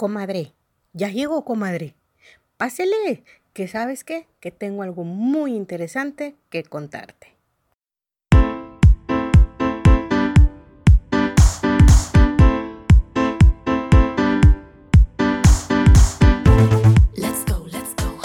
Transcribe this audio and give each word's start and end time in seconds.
Comadre, 0.00 0.52
ya 0.92 1.08
llegó, 1.08 1.44
comadre. 1.44 1.96
Pásele, 2.56 3.24
que 3.52 3.66
sabes 3.66 4.04
qué, 4.04 4.28
que 4.38 4.52
tengo 4.52 4.84
algo 4.84 5.02
muy 5.02 5.56
interesante 5.56 6.36
que 6.50 6.62
contarte. 6.62 7.34
Let's 17.16 17.44
go, 17.48 17.66
let's 17.66 17.96
go. 17.96 18.20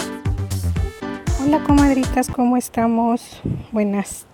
Hola 1.44 1.64
comadritas, 1.64 2.28
¿cómo 2.28 2.56
estamos? 2.56 3.40
Buenas 3.72 4.26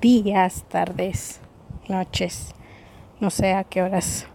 días, 0.00 0.62
tardes, 0.68 1.40
noches. 1.88 2.54
No 3.18 3.30
sé 3.30 3.54
a 3.54 3.64
qué 3.64 3.82
horas 3.82 4.28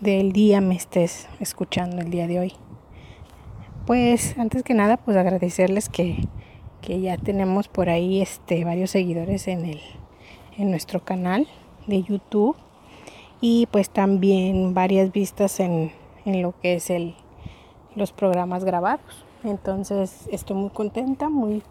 del 0.00 0.30
día 0.32 0.60
me 0.60 0.76
estés 0.76 1.28
escuchando 1.40 2.00
el 2.00 2.10
día 2.10 2.28
de 2.28 2.38
hoy. 2.38 2.52
Pues 3.84 4.38
antes 4.38 4.62
que 4.62 4.74
nada, 4.74 4.96
pues 4.96 5.16
agradecerles 5.16 5.88
que, 5.88 6.28
que 6.82 7.00
ya 7.00 7.16
tenemos 7.16 7.66
por 7.68 7.88
ahí 7.88 8.20
este, 8.20 8.64
varios 8.64 8.90
seguidores 8.90 9.48
en, 9.48 9.64
el, 9.64 9.80
en 10.56 10.70
nuestro 10.70 11.04
canal 11.04 11.48
de 11.88 12.02
YouTube 12.02 12.54
y 13.40 13.66
pues 13.72 13.90
también 13.90 14.72
varias 14.72 15.10
vistas 15.10 15.58
en, 15.58 15.90
en 16.24 16.42
lo 16.42 16.54
que 16.60 16.74
es 16.74 16.90
el, 16.90 17.16
los 17.96 18.12
programas 18.12 18.64
grabados. 18.64 19.24
Entonces 19.42 20.28
estoy 20.30 20.56
muy 20.56 20.70
contenta, 20.70 21.28
muy, 21.28 21.62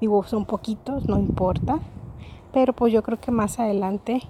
digo, 0.00 0.22
son 0.22 0.44
poquitos, 0.44 1.08
no 1.08 1.18
importa, 1.18 1.80
pero 2.52 2.74
pues 2.74 2.92
yo 2.92 3.02
creo 3.02 3.20
que 3.20 3.32
más 3.32 3.58
adelante 3.58 4.20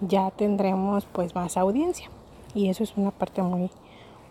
ya 0.00 0.30
tendremos 0.30 1.06
pues 1.06 1.34
más 1.34 1.56
audiencia 1.56 2.08
y 2.54 2.68
eso 2.68 2.82
es 2.82 2.96
una 2.96 3.10
parte 3.10 3.42
muy, 3.42 3.70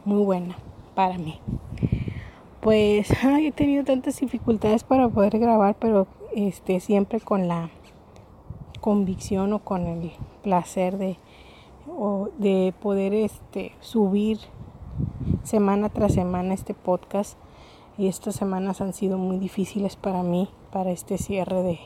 muy 0.06 0.24
buena 0.24 0.56
para 0.96 1.18
mí. 1.18 1.40
Pues 2.62 3.12
he 3.24 3.52
tenido 3.52 3.84
tantas 3.84 4.20
dificultades 4.20 4.84
para 4.84 5.10
poder 5.10 5.40
grabar, 5.40 5.76
pero 5.80 6.08
este 6.34 6.80
siempre 6.80 7.20
con 7.20 7.48
la 7.48 7.70
convicción 8.82 9.54
o 9.54 9.60
con 9.60 9.88
el 9.88 10.12
placer 10.44 10.98
de, 10.98 11.18
o 11.88 12.30
de 12.38 12.74
poder 12.82 13.14
este, 13.14 13.74
subir 13.80 14.40
semana 15.44 15.90
tras 15.90 16.14
semana 16.14 16.54
este 16.54 16.74
podcast 16.74 17.38
y 17.98 18.08
estas 18.08 18.36
semanas 18.36 18.82
han 18.82 18.94
sido 18.94 19.18
muy 19.18 19.38
difíciles 19.38 19.96
para 19.96 20.24
mí, 20.24 20.50
para 20.72 20.92
este 20.92 21.18
cierre 21.18 21.64
de 21.64 21.80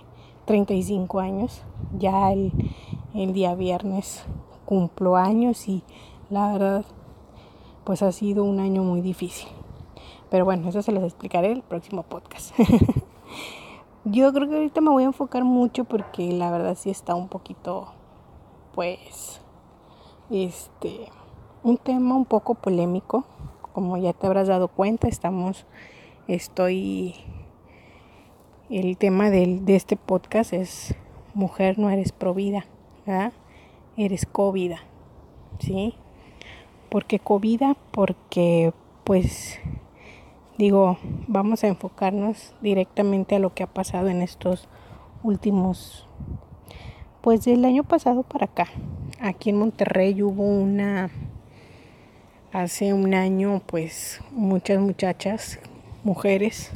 35 0.45 1.19
años. 1.19 1.63
Ya 1.97 2.31
el, 2.31 2.52
el 3.15 3.33
día 3.33 3.55
viernes 3.55 4.23
cumplo 4.65 5.15
años 5.15 5.67
y 5.67 5.83
la 6.34 6.52
verdad, 6.52 6.86
pues 7.84 8.02
ha 8.02 8.12
sido 8.12 8.44
un 8.44 8.59
año 8.59 8.84
muy 8.84 9.02
difícil. 9.02 9.48
Pero 10.31 10.45
bueno, 10.45 10.67
eso 10.67 10.81
se 10.81 10.92
los 10.92 11.03
explicaré 11.03 11.52
en 11.52 11.58
el 11.58 11.64
próximo 11.64 12.02
podcast. 12.02 12.56
Yo 14.06 14.34
creo 14.34 14.50
que 14.50 14.56
ahorita 14.56 14.81
me 14.81 14.89
voy 14.89 15.04
a 15.04 15.08
enfocar 15.08 15.44
mucho 15.44 15.86
porque 15.86 16.34
la 16.34 16.50
verdad 16.50 16.76
sí 16.76 16.89
está 16.89 17.14
un 17.14 17.30
poquito, 17.30 17.94
pues, 18.73 19.42
este, 20.31 21.08
un 21.61 21.78
tema 21.78 22.16
un 22.16 22.26
poco 22.26 22.56
polémico. 22.56 23.26
Como 23.72 23.98
ya 23.98 24.14
te 24.14 24.26
habrás 24.26 24.48
dado 24.48 24.70
cuenta, 24.70 25.08
estamos, 25.08 25.67
estoy, 26.28 27.16
el 28.72 28.98
tema 28.98 29.30
del, 29.30 29.66
de 29.66 29.76
este 29.76 29.98
podcast 29.98 30.52
es 30.54 30.95
mujer 31.36 31.78
no 31.78 31.92
eres 31.92 32.11
pro 32.11 32.34
vida, 32.34 32.66
¿verdad? 33.06 33.34
eres 33.98 34.26
covida, 34.26 34.80
¿sí? 35.59 35.95
¿Por 36.94 37.05
qué 37.05 37.17
covida? 37.17 37.75
Porque 37.89 38.72
pues 39.03 39.59
digo, 40.59 40.99
vamos 41.27 41.63
a 41.63 41.67
enfocarnos 41.67 42.53
directamente 42.61 43.36
a 43.36 43.39
lo 43.39 43.52
que 43.55 43.63
ha 43.63 43.67
pasado 43.67 44.09
en 44.09 44.22
estos 44.22 44.69
últimos, 45.23 46.08
pues 47.21 47.45
del 47.45 47.65
año 47.65 47.83
pasado 47.83 48.21
para 48.21 48.45
acá. 48.45 48.67
Aquí 49.20 49.49
en 49.49 49.58
Monterrey 49.58 50.21
hubo 50.21 50.43
una, 50.43 51.09
hace 52.52 52.93
un 52.93 53.15
año, 53.15 53.64
pues 53.65 54.21
muchas 54.30 54.80
muchachas, 54.80 55.60
mujeres, 56.04 56.73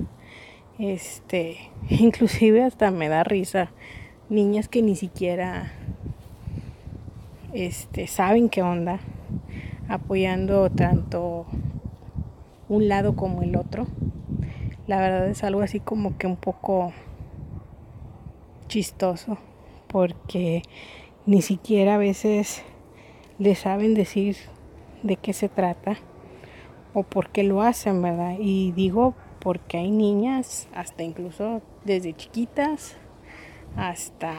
este, 0.80 1.70
inclusive 1.90 2.64
hasta 2.64 2.90
me 2.90 3.08
da 3.08 3.24
risa, 3.24 3.70
niñas 4.30 4.68
que 4.68 4.82
ni 4.82 4.96
siquiera, 4.96 5.74
este, 7.54 8.08
saben 8.08 8.50
qué 8.50 8.64
onda 8.64 9.00
apoyando 9.88 10.70
tanto 10.70 11.46
un 12.70 12.88
lado 12.88 13.16
como 13.16 13.42
el 13.42 13.56
otro. 13.56 13.88
La 14.88 15.00
verdad 15.00 15.28
es 15.30 15.44
algo 15.44 15.62
así 15.62 15.80
como 15.80 16.18
que 16.18 16.28
un 16.28 16.38
poco 16.38 16.94
chistoso 18.68 19.38
porque 19.88 20.62
ni 21.26 21.42
siquiera 21.42 21.96
a 21.96 21.98
veces 21.98 22.64
le 23.40 23.56
saben 23.56 23.94
decir 23.94 24.38
de 25.04 25.16
qué 25.16 25.34
se 25.34 25.50
trata 25.50 25.98
o 26.94 27.04
por 27.04 27.30
qué 27.30 27.44
lo 27.44 27.62
hacen, 27.62 28.02
¿verdad? 28.02 28.36
Y 28.40 28.72
digo 28.72 29.14
porque 29.40 29.78
hay 29.78 29.92
niñas, 29.92 30.68
hasta 30.74 31.04
incluso 31.04 31.62
desde 31.86 32.14
chiquitas 32.14 32.98
hasta 33.76 34.34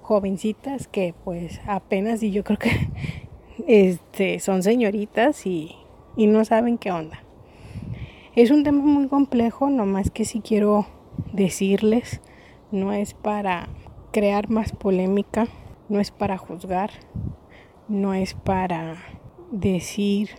jovencitas 0.00 0.88
que 0.88 1.14
pues 1.24 1.60
apenas 1.66 2.22
y 2.22 2.30
yo 2.30 2.42
creo 2.42 2.58
que 2.58 2.70
este, 3.68 4.40
son 4.40 4.62
señoritas 4.62 5.46
y, 5.46 5.76
no 6.16 6.44
saben 6.46 6.78
qué 6.78 6.90
onda. 6.90 7.22
Es 8.34 8.50
un 8.50 8.64
tema 8.64 8.82
muy 8.82 9.08
complejo, 9.08 9.68
nomás 9.68 10.10
que 10.10 10.24
si 10.24 10.40
quiero 10.40 10.86
decirles, 11.32 12.22
no 12.72 12.94
es 12.94 13.12
para 13.12 13.68
crear 14.10 14.48
más 14.48 14.72
polémica, 14.72 15.48
no 15.90 16.00
es 16.00 16.10
para 16.10 16.38
juzgar, 16.38 16.90
no 17.88 18.14
es 18.14 18.32
para 18.32 18.96
decir 19.52 20.30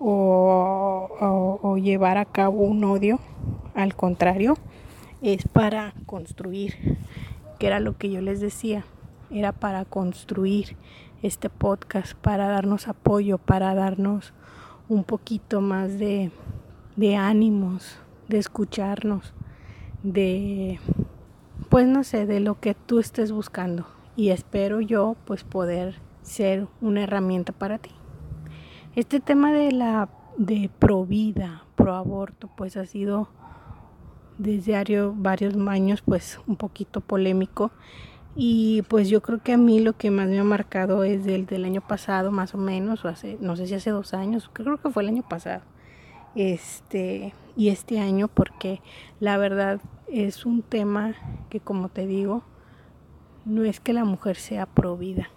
o, 0.00 1.76
llevar 1.80 2.16
a 2.16 2.24
cabo 2.24 2.62
un 2.62 2.82
odio, 2.84 3.20
al 3.74 3.94
contrario, 3.94 4.56
es 5.20 5.46
para 5.46 5.92
construir, 6.06 6.96
que 7.58 7.66
era 7.66 7.80
lo 7.80 7.98
que 7.98 8.10
yo 8.10 8.22
les 8.22 8.40
decía, 8.40 8.84
era 9.30 9.52
para 9.52 9.84
construir 9.84 10.76
este 11.22 11.50
podcast 11.50 12.14
para 12.14 12.48
darnos 12.48 12.88
apoyo, 12.88 13.38
para 13.38 13.74
darnos 13.74 14.32
un 14.88 15.04
poquito 15.04 15.60
más 15.60 15.98
de, 15.98 16.30
ánimos, 17.16 17.98
de 18.28 18.38
escucharnos, 18.38 19.34
de, 20.02 20.78
pues 21.68 21.86
no 21.86 22.04
sé, 22.04 22.26
de 22.26 22.40
lo 22.40 22.60
que 22.60 22.74
tú 22.74 22.98
estés 22.98 23.32
buscando. 23.32 23.86
Y 24.16 24.30
espero 24.30 24.80
yo 24.80 25.16
pues 25.24 25.44
poder 25.44 26.00
ser 26.22 26.66
una 26.80 27.02
herramienta 27.02 27.52
para 27.52 27.78
ti. 27.78 27.90
Este 28.96 29.20
tema 29.20 29.52
de 29.52 29.72
la 29.72 30.08
de 30.36 30.70
pro 30.78 31.04
vida, 31.04 31.64
pro 31.74 31.94
aborto, 31.94 32.48
pues 32.56 32.76
ha 32.76 32.86
sido 32.86 33.28
desde 34.38 35.02
varios 35.16 35.56
años 35.68 36.00
pues 36.02 36.40
un 36.46 36.56
poquito 36.56 37.00
polémico 37.00 37.72
y 38.36 38.82
pues 38.82 39.08
yo 39.08 39.20
creo 39.20 39.42
que 39.42 39.52
a 39.52 39.58
mí 39.58 39.80
lo 39.80 39.94
que 39.94 40.10
más 40.10 40.28
me 40.28 40.38
ha 40.38 40.44
marcado 40.44 41.04
es 41.04 41.26
el 41.26 41.46
del 41.46 41.64
año 41.64 41.80
pasado, 41.80 42.30
más 42.30 42.54
o 42.54 42.58
menos, 42.58 43.04
o 43.04 43.08
hace, 43.08 43.36
no 43.40 43.56
sé 43.56 43.66
si 43.66 43.74
hace 43.74 43.90
dos 43.90 44.14
años, 44.14 44.50
creo 44.52 44.76
que 44.76 44.90
fue 44.90 45.02
el 45.02 45.08
año 45.08 45.24
pasado. 45.28 45.62
Este, 46.34 47.34
y 47.56 47.70
este 47.70 47.98
año, 47.98 48.28
porque 48.28 48.80
la 49.18 49.36
verdad 49.38 49.80
es 50.06 50.46
un 50.46 50.62
tema 50.62 51.14
que, 51.50 51.58
como 51.58 51.88
te 51.88 52.06
digo, 52.06 52.42
no 53.44 53.64
es 53.64 53.80
que 53.80 53.92
la 53.92 54.04
mujer 54.04 54.36
sea 54.36 54.66
pro 54.66 54.96
vida 54.96 55.30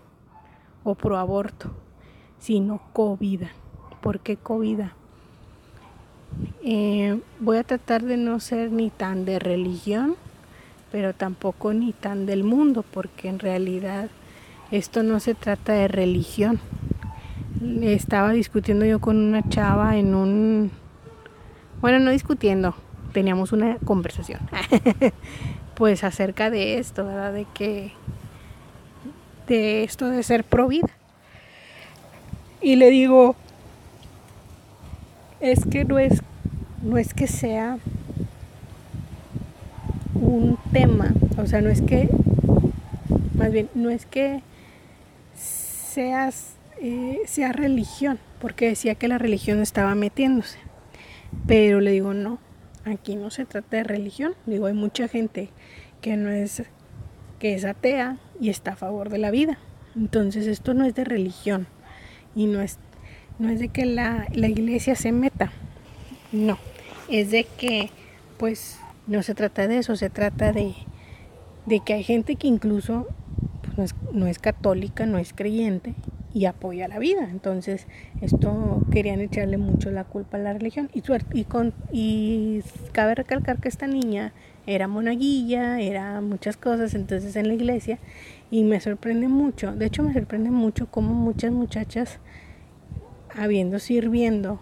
o 0.83 0.95
pro 0.95 1.17
aborto, 1.17 1.71
sino 2.39 2.81
co-vida. 2.93 3.49
¿Por 4.01 4.19
qué 4.19 4.37
co-vida? 4.37 4.93
Eh, 6.63 7.19
voy 7.39 7.57
a 7.57 7.63
tratar 7.63 8.03
de 8.03 8.17
no 8.17 8.39
ser 8.39 8.71
ni 8.71 8.89
tan 8.89 9.25
de 9.25 9.39
religión 9.39 10.15
pero 10.91 11.13
tampoco 11.13 11.73
ni 11.73 11.93
tan 11.93 12.25
del 12.25 12.43
mundo, 12.43 12.83
porque 12.83 13.29
en 13.29 13.39
realidad 13.39 14.09
esto 14.71 15.03
no 15.03 15.19
se 15.19 15.33
trata 15.35 15.73
de 15.73 15.87
religión. 15.87 16.59
Estaba 17.81 18.31
discutiendo 18.31 18.85
yo 18.85 18.99
con 18.99 19.17
una 19.17 19.47
chava 19.47 19.97
en 19.97 20.15
un... 20.15 20.71
Bueno, 21.79 21.99
no 21.99 22.11
discutiendo, 22.11 22.75
teníamos 23.13 23.51
una 23.51 23.77
conversación. 23.77 24.41
pues 25.75 26.03
acerca 26.03 26.49
de 26.49 26.77
esto, 26.77 27.05
¿verdad? 27.05 27.33
De 27.33 27.45
que... 27.53 27.93
De 29.47 29.83
esto 29.83 30.07
de 30.07 30.23
ser 30.23 30.43
pro 30.43 30.67
vida. 30.67 30.89
Y 32.61 32.75
le 32.75 32.89
digo, 32.89 33.35
es 35.39 35.65
que 35.65 35.83
no 35.83 35.97
es, 35.99 36.21
no 36.83 36.97
es 36.97 37.13
que 37.13 37.27
sea 37.27 37.79
un 40.31 40.57
tema, 40.71 41.13
o 41.37 41.45
sea, 41.45 41.61
no 41.61 41.69
es 41.69 41.81
que, 41.81 42.09
más 43.35 43.51
bien, 43.51 43.69
no 43.75 43.89
es 43.89 44.05
que 44.05 44.41
eh, 45.97 47.19
sea 47.25 47.51
religión, 47.51 48.19
porque 48.39 48.67
decía 48.67 48.95
que 48.95 49.07
la 49.07 49.17
religión 49.17 49.59
estaba 49.59 49.93
metiéndose. 49.95 50.57
Pero 51.47 51.81
le 51.81 51.91
digo, 51.91 52.13
no, 52.13 52.39
aquí 52.85 53.15
no 53.15 53.29
se 53.29 53.45
trata 53.45 53.77
de 53.77 53.83
religión. 53.83 54.33
Digo, 54.45 54.67
hay 54.67 54.73
mucha 54.73 55.07
gente 55.07 55.49
que 56.01 56.17
no 56.17 56.29
es, 56.29 56.63
que 57.39 57.53
es 57.53 57.65
atea 57.65 58.17
y 58.39 58.49
está 58.49 58.71
a 58.71 58.75
favor 58.75 59.09
de 59.09 59.17
la 59.17 59.31
vida. 59.31 59.59
Entonces 59.95 60.47
esto 60.47 60.73
no 60.73 60.85
es 60.85 60.95
de 60.95 61.03
religión 61.03 61.67
y 62.35 62.47
no 62.47 62.61
es, 62.61 62.77
no 63.39 63.49
es 63.49 63.59
de 63.59 63.67
que 63.67 63.85
la, 63.85 64.27
la 64.33 64.47
iglesia 64.47 64.95
se 64.95 65.11
meta. 65.11 65.51
No, 66.31 66.57
es 67.09 67.31
de 67.31 67.43
que 67.43 67.89
pues 68.37 68.80
no 69.11 69.23
se 69.23 69.35
trata 69.35 69.67
de 69.67 69.77
eso, 69.77 69.97
se 69.97 70.09
trata 70.09 70.53
de, 70.53 70.73
de 71.65 71.81
que 71.81 71.93
hay 71.93 72.03
gente 72.03 72.37
que 72.37 72.47
incluso 72.47 73.07
pues, 73.75 73.93
no, 74.13 74.25
es, 74.25 74.39
católica, 74.39 75.05
no 75.05 75.17
es 75.17 75.33
creyente 75.33 75.95
y 76.33 76.45
apoya 76.45 76.87
la 76.87 76.97
vida. 76.97 77.27
Entonces, 77.29 77.87
esto 78.21 78.81
querían 78.89 79.19
echarle 79.19 79.57
mucho 79.57 79.91
la 79.91 80.05
culpa 80.05 80.37
a 80.37 80.39
la 80.39 80.53
religión. 80.53 80.89
Y, 80.93 81.43
con, 81.43 81.73
y 81.91 82.61
cabe 82.93 83.15
recalcar 83.15 83.59
que 83.59 83.67
esta 83.67 83.85
niña 83.85 84.31
era 84.65 84.87
monaguilla, 84.87 85.81
era 85.81 86.21
muchas 86.21 86.55
cosas 86.55 86.95
entonces 86.95 87.35
en 87.35 87.49
la 87.49 87.53
iglesia 87.53 87.99
y 88.49 88.63
me 88.63 88.79
sorprende 88.79 89.27
mucho, 89.27 89.73
de 89.73 89.87
hecho 89.87 90.03
me 90.03 90.13
sorprende 90.13 90.51
mucho 90.51 90.85
cómo 90.85 91.15
muchas 91.15 91.51
muchachas 91.51 92.19
habiendo 93.35 93.79
sirviendo, 93.79 94.59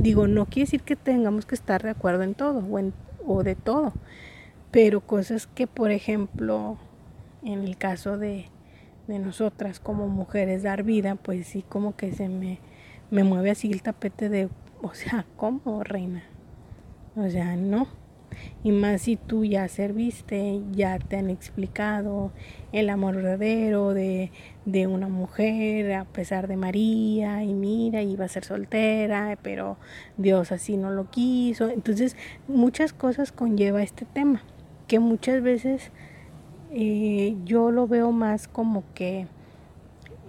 digo, 0.00 0.26
no 0.26 0.46
quiere 0.46 0.62
decir 0.64 0.82
que 0.82 0.96
tengamos 0.96 1.46
que 1.46 1.54
estar 1.54 1.84
de 1.84 1.90
acuerdo 1.90 2.24
en 2.24 2.34
todo 2.34 2.62
o 3.28 3.42
de 3.42 3.54
todo, 3.54 3.92
pero 4.70 5.00
cosas 5.00 5.46
que 5.46 5.66
por 5.66 5.90
ejemplo 5.90 6.78
en 7.42 7.64
el 7.64 7.76
caso 7.76 8.18
de, 8.18 8.46
de 9.06 9.18
nosotras 9.18 9.80
como 9.80 10.08
mujeres 10.08 10.62
dar 10.62 10.82
vida, 10.82 11.14
pues 11.14 11.46
sí 11.46 11.64
como 11.68 11.96
que 11.96 12.12
se 12.12 12.28
me, 12.28 12.58
me 13.10 13.24
mueve 13.24 13.50
así 13.50 13.70
el 13.70 13.82
tapete 13.82 14.28
de, 14.28 14.48
o 14.82 14.94
sea, 14.94 15.26
¿cómo, 15.36 15.82
reina? 15.84 16.22
O 17.16 17.28
sea, 17.28 17.56
no. 17.56 17.88
Y 18.64 18.72
más 18.72 19.02
si 19.02 19.16
tú 19.16 19.44
ya 19.44 19.68
serviste, 19.68 20.60
ya 20.72 20.98
te 20.98 21.16
han 21.16 21.30
explicado 21.30 22.32
el 22.72 22.90
amor 22.90 23.16
verdadero 23.16 23.94
de, 23.94 24.30
de 24.64 24.86
una 24.86 25.08
mujer 25.08 25.92
a 25.94 26.04
pesar 26.04 26.48
de 26.48 26.56
María 26.56 27.42
y 27.42 27.54
mira, 27.54 28.02
iba 28.02 28.24
a 28.24 28.28
ser 28.28 28.44
soltera, 28.44 29.38
pero 29.42 29.76
Dios 30.16 30.52
así 30.52 30.76
no 30.76 30.90
lo 30.90 31.10
quiso. 31.10 31.68
Entonces, 31.68 32.16
muchas 32.46 32.92
cosas 32.92 33.32
conlleva 33.32 33.82
este 33.82 34.04
tema, 34.04 34.42
que 34.86 34.98
muchas 34.98 35.42
veces 35.42 35.90
eh, 36.70 37.36
yo 37.44 37.70
lo 37.70 37.86
veo 37.86 38.12
más 38.12 38.46
como 38.46 38.84
que 38.94 39.26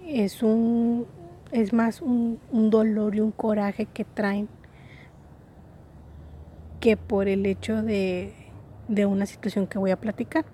es 0.06 0.42
un 0.42 1.06
es 1.52 1.72
más 1.72 2.00
un, 2.00 2.38
dolor 2.52 3.16
y 3.16 3.20
un 3.20 3.32
coraje 3.32 3.86
que 3.86 4.04
traen 4.04 4.48
que 6.80 6.96
por 6.96 7.28
el 7.28 7.46
hecho 7.46 7.82
de, 7.82 8.32
de 8.88 9.06
una 9.06 9.26
situación 9.26 9.66
que 9.66 9.78
voy 9.78 9.90
a 9.90 10.00
platicar. 10.00 10.44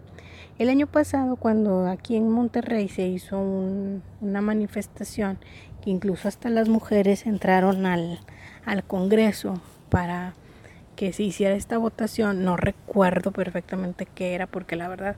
El 0.58 0.68
año 0.68 0.86
pasado, 0.86 1.36
cuando 1.36 1.86
aquí 1.86 2.16
en 2.16 2.30
Monterrey 2.30 2.88
se 2.88 3.06
hizo 3.06 3.38
una 3.38 4.40
manifestación, 4.40 5.38
que 5.82 5.90
incluso 5.90 6.28
hasta 6.28 6.48
las 6.48 6.68
mujeres 6.68 7.26
entraron 7.26 7.86
al, 7.86 8.20
al 8.64 8.84
Congreso 8.84 9.60
para 9.90 10.34
que 10.96 11.12
se 11.12 11.22
hiciera 11.22 11.54
esta 11.54 11.76
votación, 11.78 12.42
no 12.42 12.56
recuerdo 12.56 13.32
perfectamente 13.32 14.06
qué 14.06 14.34
era, 14.34 14.46
porque 14.46 14.76
la 14.76 14.88
verdad 14.88 15.16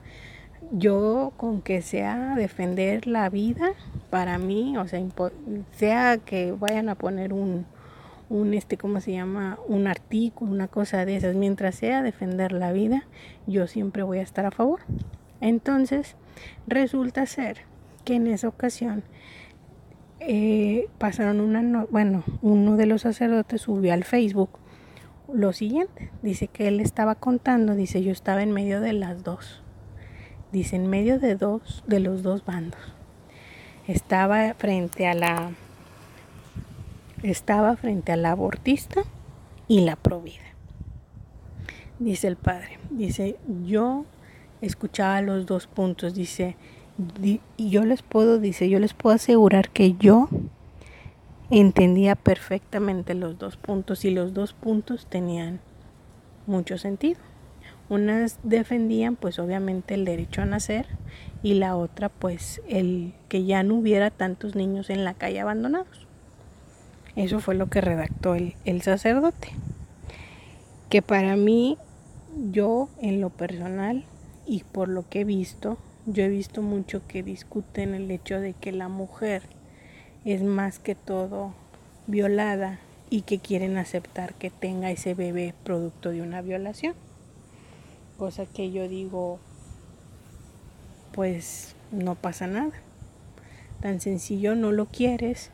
yo 0.71 1.31
con 1.37 1.61
que 1.61 1.81
sea 1.81 2.35
defender 2.35 3.07
la 3.07 3.29
vida 3.29 3.71
para 4.09 4.37
mí, 4.37 4.77
o 4.77 4.87
sea, 4.87 5.01
sea 5.71 6.17
que 6.17 6.51
vayan 6.51 6.89
a 6.89 6.95
poner 6.95 7.31
un, 7.31 7.65
un 8.29 8.53
este, 8.53 8.77
¿cómo 8.77 9.01
se 9.01 9.13
llama? 9.13 9.59
Un 9.67 9.87
artículo, 9.87 10.51
una 10.51 10.67
cosa 10.67 11.05
de 11.05 11.15
esas, 11.15 11.35
mientras 11.35 11.75
sea 11.75 12.03
defender 12.03 12.51
la 12.51 12.71
vida, 12.71 13.07
yo 13.47 13.67
siempre 13.67 14.03
voy 14.03 14.19
a 14.19 14.23
estar 14.23 14.45
a 14.45 14.51
favor. 14.51 14.81
Entonces, 15.41 16.15
resulta 16.67 17.25
ser 17.25 17.61
que 18.05 18.15
en 18.15 18.27
esa 18.27 18.47
ocasión 18.47 19.03
eh, 20.19 20.87
pasaron 20.97 21.39
una, 21.39 21.85
bueno, 21.91 22.23
uno 22.41 22.77
de 22.77 22.85
los 22.85 23.01
sacerdotes 23.01 23.61
subió 23.61 23.93
al 23.93 24.03
Facebook 24.03 24.51
lo 25.31 25.53
siguiente, 25.53 26.09
dice 26.23 26.47
que 26.47 26.67
él 26.67 26.79
estaba 26.79 27.15
contando, 27.15 27.75
dice 27.75 28.01
yo 28.01 28.11
estaba 28.11 28.41
en 28.41 28.51
medio 28.51 28.81
de 28.81 28.93
las 28.93 29.23
dos 29.23 29.61
dice 30.51 30.75
en 30.75 30.87
medio 30.87 31.19
de 31.19 31.35
dos 31.35 31.83
de 31.87 31.99
los 31.99 32.23
dos 32.23 32.45
bandos. 32.45 32.79
Estaba 33.87 34.53
frente 34.55 35.07
a 35.07 35.13
la 35.13 35.51
estaba 37.23 37.75
frente 37.75 38.11
a 38.11 38.17
la 38.17 38.31
abortista 38.31 39.01
y 39.67 39.81
la 39.81 39.95
provida. 39.95 40.43
Dice 41.99 42.27
el 42.27 42.35
padre, 42.37 42.79
dice, 42.89 43.37
yo 43.65 44.05
escuchaba 44.61 45.21
los 45.21 45.45
dos 45.45 45.67
puntos, 45.67 46.13
dice, 46.13 46.55
y 47.21 47.69
yo 47.69 47.85
les 47.85 48.01
puedo, 48.01 48.39
dice, 48.39 48.69
yo 48.69 48.79
les 48.79 48.93
puedo 48.93 49.15
asegurar 49.15 49.69
que 49.69 49.93
yo 49.93 50.29
entendía 51.49 52.15
perfectamente 52.15 53.13
los 53.15 53.37
dos 53.37 53.57
puntos 53.57 54.05
y 54.05 54.11
los 54.11 54.33
dos 54.33 54.53
puntos 54.53 55.07
tenían 55.07 55.59
mucho 56.45 56.77
sentido. 56.77 57.19
Unas 57.89 58.39
defendían 58.43 59.15
pues 59.15 59.39
obviamente 59.39 59.95
el 59.95 60.05
derecho 60.05 60.43
a 60.43 60.45
nacer 60.45 60.85
y 61.41 61.55
la 61.55 61.75
otra 61.75 62.09
pues 62.09 62.61
el 62.67 63.13
que 63.29 63.45
ya 63.45 63.63
no 63.63 63.75
hubiera 63.75 64.11
tantos 64.11 64.55
niños 64.55 64.89
en 64.89 65.03
la 65.03 65.15
calle 65.15 65.39
abandonados. 65.39 66.08
Eso 67.19 67.39
fue 67.39 67.55
lo 67.55 67.69
que 67.69 67.81
redactó 67.81 68.35
el, 68.35 68.55
el 68.65 68.81
sacerdote. 68.81 69.49
Que 70.89 71.01
para 71.01 71.35
mí, 71.35 71.77
yo 72.51 72.89
en 73.01 73.21
lo 73.21 73.29
personal 73.29 74.05
y 74.45 74.63
por 74.63 74.87
lo 74.87 75.07
que 75.07 75.21
he 75.21 75.23
visto, 75.23 75.77
yo 76.05 76.23
he 76.23 76.29
visto 76.29 76.61
mucho 76.61 77.05
que 77.07 77.21
discuten 77.21 77.93
el 77.93 78.09
hecho 78.09 78.39
de 78.39 78.53
que 78.53 78.71
la 78.71 78.87
mujer 78.87 79.43
es 80.25 80.41
más 80.41 80.79
que 80.79 80.95
todo 80.95 81.53
violada 82.07 82.79
y 83.09 83.21
que 83.21 83.39
quieren 83.39 83.77
aceptar 83.77 84.33
que 84.33 84.49
tenga 84.49 84.91
ese 84.91 85.13
bebé 85.13 85.53
producto 85.63 86.09
de 86.09 86.21
una 86.21 86.41
violación 86.41 86.95
cosa 88.19 88.45
que 88.45 88.69
yo 88.69 88.87
digo, 88.87 89.39
pues 91.13 91.73
no 91.91 92.15
pasa 92.15 92.45
nada. 92.45 92.73
Tan 93.81 94.01
sencillo 94.01 94.55
no 94.55 94.73
lo 94.73 94.87
quieres, 94.87 95.51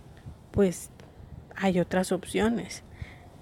pues 0.52 0.90
hay 1.56 1.80
otras 1.80 2.12
opciones, 2.12 2.84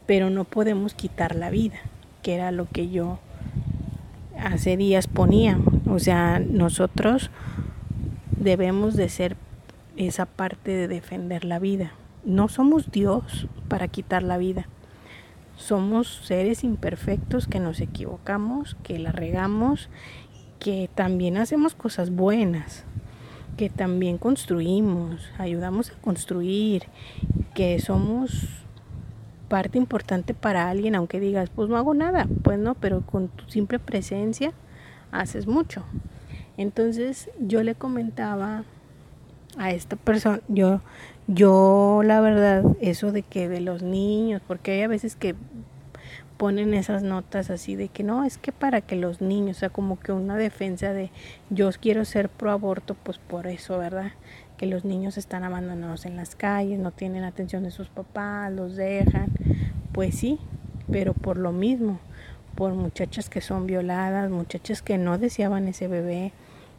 pero 0.06 0.30
no 0.30 0.44
podemos 0.44 0.94
quitar 0.94 1.36
la 1.36 1.50
vida, 1.50 1.78
que 2.22 2.36
era 2.36 2.52
lo 2.52 2.68
que 2.70 2.90
yo 2.90 3.20
hace 4.40 4.78
días 4.78 5.08
ponía. 5.08 5.60
O 5.88 6.00
sea, 6.00 6.40
nosotros 6.40 7.30
debemos 8.38 8.96
de 8.96 9.10
ser 9.10 9.38
esa 9.98 10.26
parte 10.26 10.72
de 10.72 10.88
defender 10.88 11.46
la 11.46 11.60
vida. 11.60 11.94
No 12.26 12.48
somos 12.48 12.92
Dios 12.92 13.48
para 13.68 13.88
quitar 13.88 14.24
la 14.24 14.38
vida. 14.38 14.68
Somos 15.56 16.22
seres 16.24 16.64
imperfectos 16.64 17.48
que 17.48 17.60
nos 17.60 17.80
equivocamos, 17.80 18.76
que 18.84 18.98
la 18.98 19.12
regamos, 19.12 19.90
que 20.60 20.90
también 20.94 21.38
hacemos 21.38 21.76
cosas 21.76 22.10
buenas, 22.10 22.86
que 23.58 23.70
también 23.70 24.18
construimos, 24.18 25.30
ayudamos 25.38 25.92
a 25.92 26.02
construir, 26.02 26.84
que 27.54 27.80
somos 27.80 28.48
parte 29.50 29.78
importante 29.78 30.34
para 30.34 30.70
alguien, 30.70 30.96
aunque 30.96 31.20
digas, 31.20 31.50
pues 31.50 31.70
no 31.70 31.78
hago 31.78 31.94
nada, 31.94 32.28
pues 32.44 32.58
no, 32.58 32.76
pero 32.76 33.02
con 33.02 33.28
tu 33.28 33.50
simple 33.50 33.80
presencia 33.80 34.52
haces 35.12 35.48
mucho. 35.48 35.84
Entonces 36.58 37.30
yo 37.40 37.64
le 37.64 37.76
comentaba 37.76 38.64
a 39.58 39.72
esta 39.72 39.96
persona, 39.96 40.40
yo 40.48 40.82
yo 41.28 42.02
la 42.04 42.20
verdad, 42.20 42.64
eso 42.82 43.12
de 43.12 43.22
que 43.22 43.48
de 43.48 43.62
los 43.62 43.82
niños, 43.82 44.42
porque 44.46 44.72
hay 44.72 44.82
a 44.82 44.88
veces 44.88 45.16
que 45.16 45.36
ponen 46.44 46.74
esas 46.74 47.04
notas 47.04 47.50
así 47.50 47.78
de 47.78 47.88
que 47.88 48.04
no, 48.04 48.26
es 48.26 48.38
que 48.38 48.52
para 48.52 48.82
que 48.82 48.98
los 48.98 49.22
niños, 49.22 49.56
o 49.56 49.60
sea, 49.62 49.70
como 49.70 49.98
que 49.98 50.12
una 50.12 50.36
defensa 50.36 50.92
de 50.92 51.10
yo 51.50 51.70
quiero 51.80 52.04
ser 52.04 52.28
pro 52.28 52.52
aborto, 52.52 52.98
pues 53.02 53.18
por 53.18 53.48
eso, 53.48 53.78
¿verdad? 53.78 54.12
Que 54.58 54.66
los 54.66 54.84
niños 54.84 55.18
están 55.18 55.46
abandonados 55.46 56.06
en 56.06 56.18
las 56.18 56.36
calles, 56.36 56.80
no 56.80 56.92
tienen 56.92 57.24
atención 57.24 57.64
de 57.64 57.72
sus 57.72 57.88
papás, 57.88 58.52
los 58.52 58.76
dejan. 58.76 59.30
Pues 59.94 60.16
sí, 60.16 60.38
pero 60.92 61.14
por 61.14 61.38
lo 61.38 61.54
mismo, 61.54 62.02
por 62.56 62.74
muchachas 62.74 63.30
que 63.30 63.40
son 63.40 63.66
violadas, 63.66 64.30
muchachas 64.30 64.82
que 64.82 64.98
no 64.98 65.18
deseaban 65.18 65.70
ese 65.70 65.88
bebé, 65.88 66.34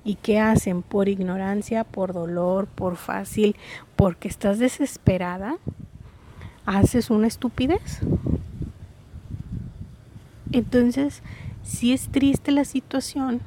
¿Y 0.06 0.16
qué 0.16 0.40
hacen? 0.40 0.82
Por 0.82 1.08
ignorancia, 1.08 1.84
por 1.84 2.12
dolor, 2.12 2.66
por 2.66 2.96
fácil, 2.96 3.56
porque 3.96 4.28
estás 4.28 4.58
desesperada, 4.58 5.56
haces 6.66 7.08
una 7.08 7.28
estupidez. 7.28 8.02
Entonces, 10.54 11.24
si 11.64 11.92
es 11.92 12.08
triste 12.10 12.52
la 12.52 12.64
situación 12.64 13.40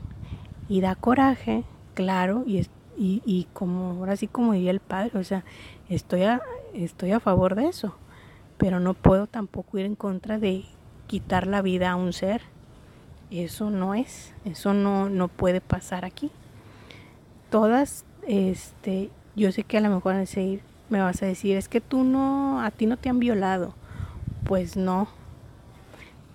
y 0.67 0.81
da 0.81 0.93
coraje, 0.93 1.63
claro, 1.93 2.43
y, 2.45 2.67
y, 2.97 3.21
y 3.25 3.47
como 3.53 3.91
ahora 3.91 4.17
sí 4.17 4.27
como 4.27 4.51
diría 4.51 4.71
el 4.71 4.81
padre, 4.81 5.17
o 5.17 5.23
sea, 5.23 5.45
estoy, 5.87 6.23
estoy 6.73 7.13
a 7.13 7.21
favor 7.21 7.55
de 7.55 7.69
eso, 7.69 7.95
pero 8.57 8.81
no 8.81 8.93
puedo 8.93 9.25
tampoco 9.25 9.77
ir 9.77 9.85
en 9.85 9.95
contra 9.95 10.37
de 10.37 10.65
quitar 11.07 11.47
la 11.47 11.61
vida 11.61 11.91
a 11.91 11.95
un 11.95 12.11
ser. 12.11 12.41
Eso 13.31 13.69
no 13.69 13.95
es, 13.95 14.33
eso 14.43 14.73
no, 14.73 15.07
no 15.09 15.29
puede 15.29 15.61
pasar 15.61 16.03
aquí. 16.03 16.29
Todas, 17.49 18.03
este, 18.27 19.11
yo 19.37 19.53
sé 19.53 19.63
que 19.63 19.77
a 19.77 19.81
lo 19.81 19.89
mejor 19.89 20.15
me 20.89 20.99
vas 20.99 21.23
a 21.23 21.25
decir, 21.25 21.55
es 21.55 21.69
que 21.69 21.79
tú 21.79 22.03
no, 22.03 22.61
a 22.61 22.69
ti 22.71 22.85
no 22.85 22.97
te 22.97 23.07
han 23.07 23.19
violado. 23.19 23.75
Pues 24.43 24.75
no, 24.75 25.07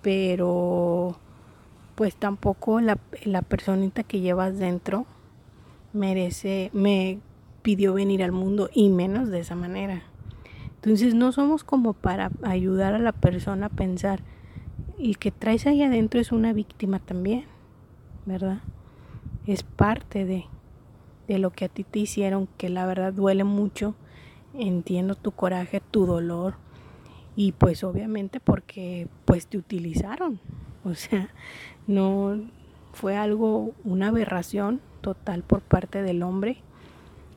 pero 0.03 1.17
pues 1.95 2.15
tampoco 2.15 2.79
la, 2.81 2.99
la 3.23 3.41
personita 3.41 4.03
que 4.03 4.19
llevas 4.19 4.59
dentro 4.59 5.07
merece, 5.93 6.69
me 6.73 7.19
pidió 7.63 7.93
venir 7.93 8.23
al 8.23 8.31
mundo 8.31 8.69
y 8.73 8.89
menos 8.89 9.29
de 9.29 9.39
esa 9.39 9.55
manera. 9.55 10.03
Entonces 10.75 11.15
no 11.15 11.31
somos 11.31 11.63
como 11.63 11.93
para 11.93 12.29
ayudar 12.43 12.93
a 12.93 12.99
la 12.99 13.13
persona 13.13 13.67
a 13.67 13.69
pensar, 13.69 14.21
y 14.97 15.15
que 15.15 15.31
traes 15.31 15.65
ahí 15.65 15.81
adentro 15.81 16.19
es 16.19 16.31
una 16.31 16.53
víctima 16.53 16.99
también, 16.99 17.45
¿verdad? 18.25 18.59
Es 19.47 19.63
parte 19.63 20.25
de, 20.25 20.45
de 21.27 21.39
lo 21.39 21.51
que 21.51 21.65
a 21.65 21.69
ti 21.69 21.83
te 21.83 21.99
hicieron, 21.99 22.47
que 22.57 22.69
la 22.69 22.85
verdad 22.85 23.13
duele 23.13 23.43
mucho. 23.43 23.95
Entiendo 24.53 25.15
tu 25.15 25.31
coraje, 25.31 25.81
tu 25.91 26.05
dolor, 26.05 26.55
y 27.35 27.53
pues 27.53 27.83
obviamente 27.83 28.39
porque 28.39 29.07
pues 29.25 29.47
te 29.47 29.57
utilizaron. 29.57 30.39
O 30.83 30.93
sea, 30.95 31.29
no 31.87 32.39
fue 32.93 33.17
algo, 33.17 33.73
una 33.83 34.09
aberración 34.09 34.81
total 35.01 35.43
por 35.43 35.61
parte 35.61 36.01
del 36.01 36.23
hombre. 36.23 36.57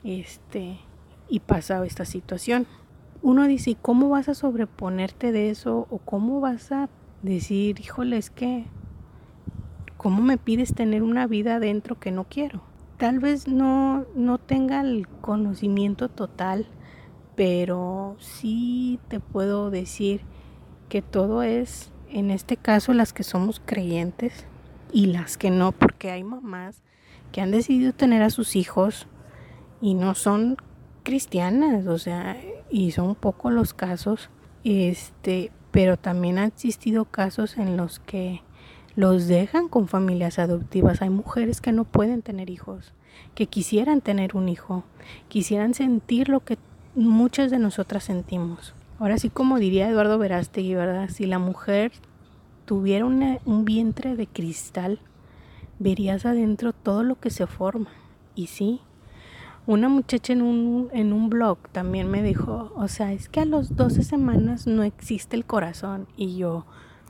Este, 0.03 0.79
y 1.29 1.39
pasaba 1.39 1.85
esta 1.85 2.05
situación. 2.05 2.67
Uno 3.21 3.47
dice, 3.47 3.71
¿y 3.71 3.75
cómo 3.75 4.09
vas 4.09 4.29
a 4.29 4.35
sobreponerte 4.35 5.31
de 5.31 5.49
eso? 5.49 5.87
¿O 5.89 5.97
cómo 5.97 6.39
vas 6.39 6.71
a 6.71 6.89
decir, 7.23 7.79
híjole, 7.79 8.17
es 8.17 8.29
que, 8.29 8.65
¿cómo 9.97 10.21
me 10.21 10.37
pides 10.37 10.73
tener 10.73 11.03
una 11.03 11.27
vida 11.27 11.55
adentro 11.55 11.99
que 11.99 12.11
no 12.11 12.25
quiero? 12.25 12.61
Tal 12.97 13.19
vez 13.19 13.47
no, 13.47 14.05
no 14.15 14.37
tenga 14.37 14.81
el 14.81 15.07
conocimiento 15.07 16.09
total, 16.09 16.67
pero 17.37 18.15
sí 18.19 18.99
te 19.09 19.19
puedo 19.19 19.69
decir 19.69 20.21
que 20.89 21.03
todo 21.03 21.43
es, 21.43 21.91
en 22.09 22.31
este 22.31 22.57
caso, 22.57 22.93
las 22.93 23.13
que 23.13 23.21
somos 23.21 23.61
creyentes 23.63 24.47
y 24.91 25.05
las 25.05 25.37
que 25.37 25.51
no, 25.51 25.71
porque 25.71 26.09
hay 26.09 26.23
mamás 26.23 26.81
que 27.31 27.41
han 27.41 27.51
decidido 27.51 27.93
tener 27.93 28.23
a 28.23 28.31
sus 28.31 28.55
hijos 28.55 29.07
y 29.81 29.93
no 29.93 30.15
son 30.15 30.57
cristianas, 31.03 31.85
o 31.85 31.99
sea, 31.99 32.41
y 32.71 32.89
son 32.89 33.13
pocos 33.13 33.53
los 33.53 33.75
casos, 33.75 34.31
este, 34.63 35.51
pero 35.69 35.95
también 35.95 36.39
han 36.39 36.47
existido 36.47 37.05
casos 37.05 37.57
en 37.57 37.77
los 37.77 37.99
que 37.99 38.41
los 38.95 39.27
dejan 39.27 39.67
con 39.67 39.87
familias 39.87 40.39
adoptivas. 40.39 41.03
Hay 41.03 41.11
mujeres 41.11 41.61
que 41.61 41.71
no 41.71 41.83
pueden 41.83 42.23
tener 42.23 42.49
hijos, 42.49 42.95
que 43.35 43.45
quisieran 43.45 44.01
tener 44.01 44.35
un 44.35 44.49
hijo, 44.49 44.85
quisieran 45.27 45.75
sentir 45.75 46.29
lo 46.29 46.39
que 46.39 46.57
muchas 47.05 47.51
de 47.51 47.59
nosotras 47.59 48.03
sentimos. 48.03 48.73
Ahora 48.99 49.17
sí, 49.17 49.29
como 49.29 49.59
diría 49.59 49.89
Eduardo 49.89 50.17
Verástegui, 50.17 50.73
¿verdad? 50.73 51.09
Si 51.09 51.25
la 51.25 51.39
mujer 51.39 51.91
tuviera 52.65 53.05
un 53.05 53.65
vientre 53.65 54.15
de 54.15 54.27
cristal, 54.27 54.99
verías 55.79 56.25
adentro 56.25 56.73
todo 56.73 57.03
lo 57.03 57.19
que 57.19 57.29
se 57.29 57.45
forma. 57.47 57.89
Y 58.35 58.47
sí, 58.47 58.81
una 59.67 59.89
muchacha 59.89 60.33
en 60.33 60.41
un, 60.41 60.89
en 60.93 61.13
un 61.13 61.29
blog 61.29 61.59
también 61.71 62.09
me 62.09 62.23
dijo, 62.23 62.71
o 62.75 62.87
sea, 62.87 63.13
es 63.13 63.29
que 63.29 63.41
a 63.41 63.45
los 63.45 63.75
12 63.75 64.03
semanas 64.03 64.65
no 64.65 64.83
existe 64.83 65.35
el 65.35 65.45
corazón. 65.45 66.07
Y 66.15 66.37
yo, 66.37 66.65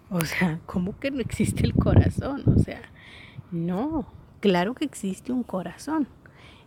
o 0.09 0.21
sea, 0.21 0.59
¿cómo 0.65 0.97
que 0.99 1.11
no 1.11 1.21
existe 1.21 1.63
el 1.63 1.73
corazón? 1.73 2.43
O 2.47 2.59
sea, 2.59 2.81
no, 3.51 4.05
claro 4.41 4.73
que 4.73 4.85
existe 4.85 5.31
un 5.31 5.43
corazón. 5.43 6.07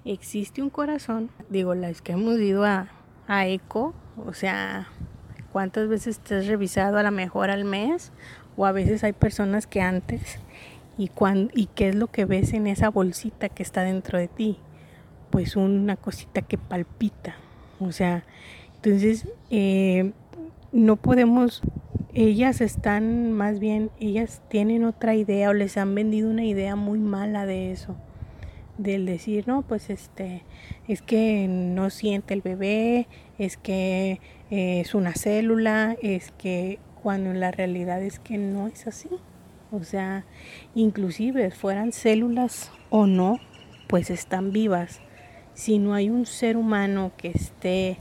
Existe 0.04 0.62
un 0.62 0.70
corazón, 0.70 1.28
digo, 1.50 1.74
las 1.74 2.00
que 2.00 2.12
hemos 2.12 2.38
ido 2.38 2.64
a, 2.64 2.88
a 3.30 3.46
ECO, 3.46 3.94
o 4.26 4.32
sea, 4.32 4.88
¿cuántas 5.52 5.88
veces 5.88 6.18
te 6.18 6.34
has 6.34 6.48
revisado 6.48 6.98
a 6.98 7.04
lo 7.04 7.12
mejor 7.12 7.48
al 7.48 7.64
mes? 7.64 8.10
O 8.56 8.66
a 8.66 8.72
veces 8.72 9.04
hay 9.04 9.12
personas 9.12 9.68
que 9.68 9.80
antes 9.80 10.40
y, 10.98 11.12
y 11.54 11.66
qué 11.66 11.90
es 11.90 11.94
lo 11.94 12.08
que 12.08 12.24
ves 12.24 12.52
en 12.54 12.66
esa 12.66 12.90
bolsita 12.90 13.48
que 13.48 13.62
está 13.62 13.82
dentro 13.82 14.18
de 14.18 14.26
ti. 14.26 14.58
Pues 15.30 15.54
una 15.54 15.94
cosita 15.94 16.42
que 16.42 16.58
palpita. 16.58 17.36
O 17.78 17.92
sea, 17.92 18.24
entonces 18.74 19.28
eh, 19.48 20.10
no 20.72 20.96
podemos, 20.96 21.62
ellas 22.12 22.60
están 22.60 23.32
más 23.32 23.60
bien, 23.60 23.92
ellas 24.00 24.42
tienen 24.48 24.82
otra 24.82 25.14
idea 25.14 25.50
o 25.50 25.52
les 25.52 25.76
han 25.76 25.94
vendido 25.94 26.28
una 26.28 26.44
idea 26.44 26.74
muy 26.74 26.98
mala 26.98 27.46
de 27.46 27.70
eso. 27.70 27.94
Del 28.80 29.04
decir, 29.04 29.46
no, 29.46 29.60
pues 29.60 29.90
este, 29.90 30.42
es 30.88 31.02
que 31.02 31.46
no 31.48 31.90
siente 31.90 32.32
el 32.32 32.40
bebé, 32.40 33.08
es 33.38 33.58
que 33.58 34.20
eh, 34.50 34.80
es 34.80 34.94
una 34.94 35.12
célula, 35.12 35.98
es 36.00 36.32
que 36.38 36.78
cuando 37.02 37.34
la 37.34 37.50
realidad 37.50 38.02
es 38.02 38.18
que 38.18 38.38
no 38.38 38.68
es 38.68 38.86
así. 38.86 39.10
O 39.70 39.84
sea, 39.84 40.24
inclusive 40.74 41.50
fueran 41.50 41.92
células 41.92 42.72
o 42.88 43.06
no, 43.06 43.38
pues 43.86 44.08
están 44.08 44.50
vivas. 44.50 45.00
Si 45.52 45.78
no 45.78 45.92
hay 45.92 46.08
un 46.08 46.24
ser 46.24 46.56
humano 46.56 47.12
que 47.18 47.28
esté 47.28 47.98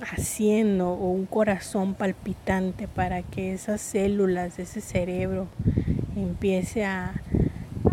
haciendo 0.00 0.90
o 0.90 1.12
un 1.12 1.26
corazón 1.26 1.94
palpitante 1.94 2.88
para 2.88 3.22
que 3.22 3.52
esas 3.52 3.80
células 3.80 4.58
ese 4.58 4.80
cerebro 4.80 5.46
empiece 6.16 6.84
a, 6.84 7.14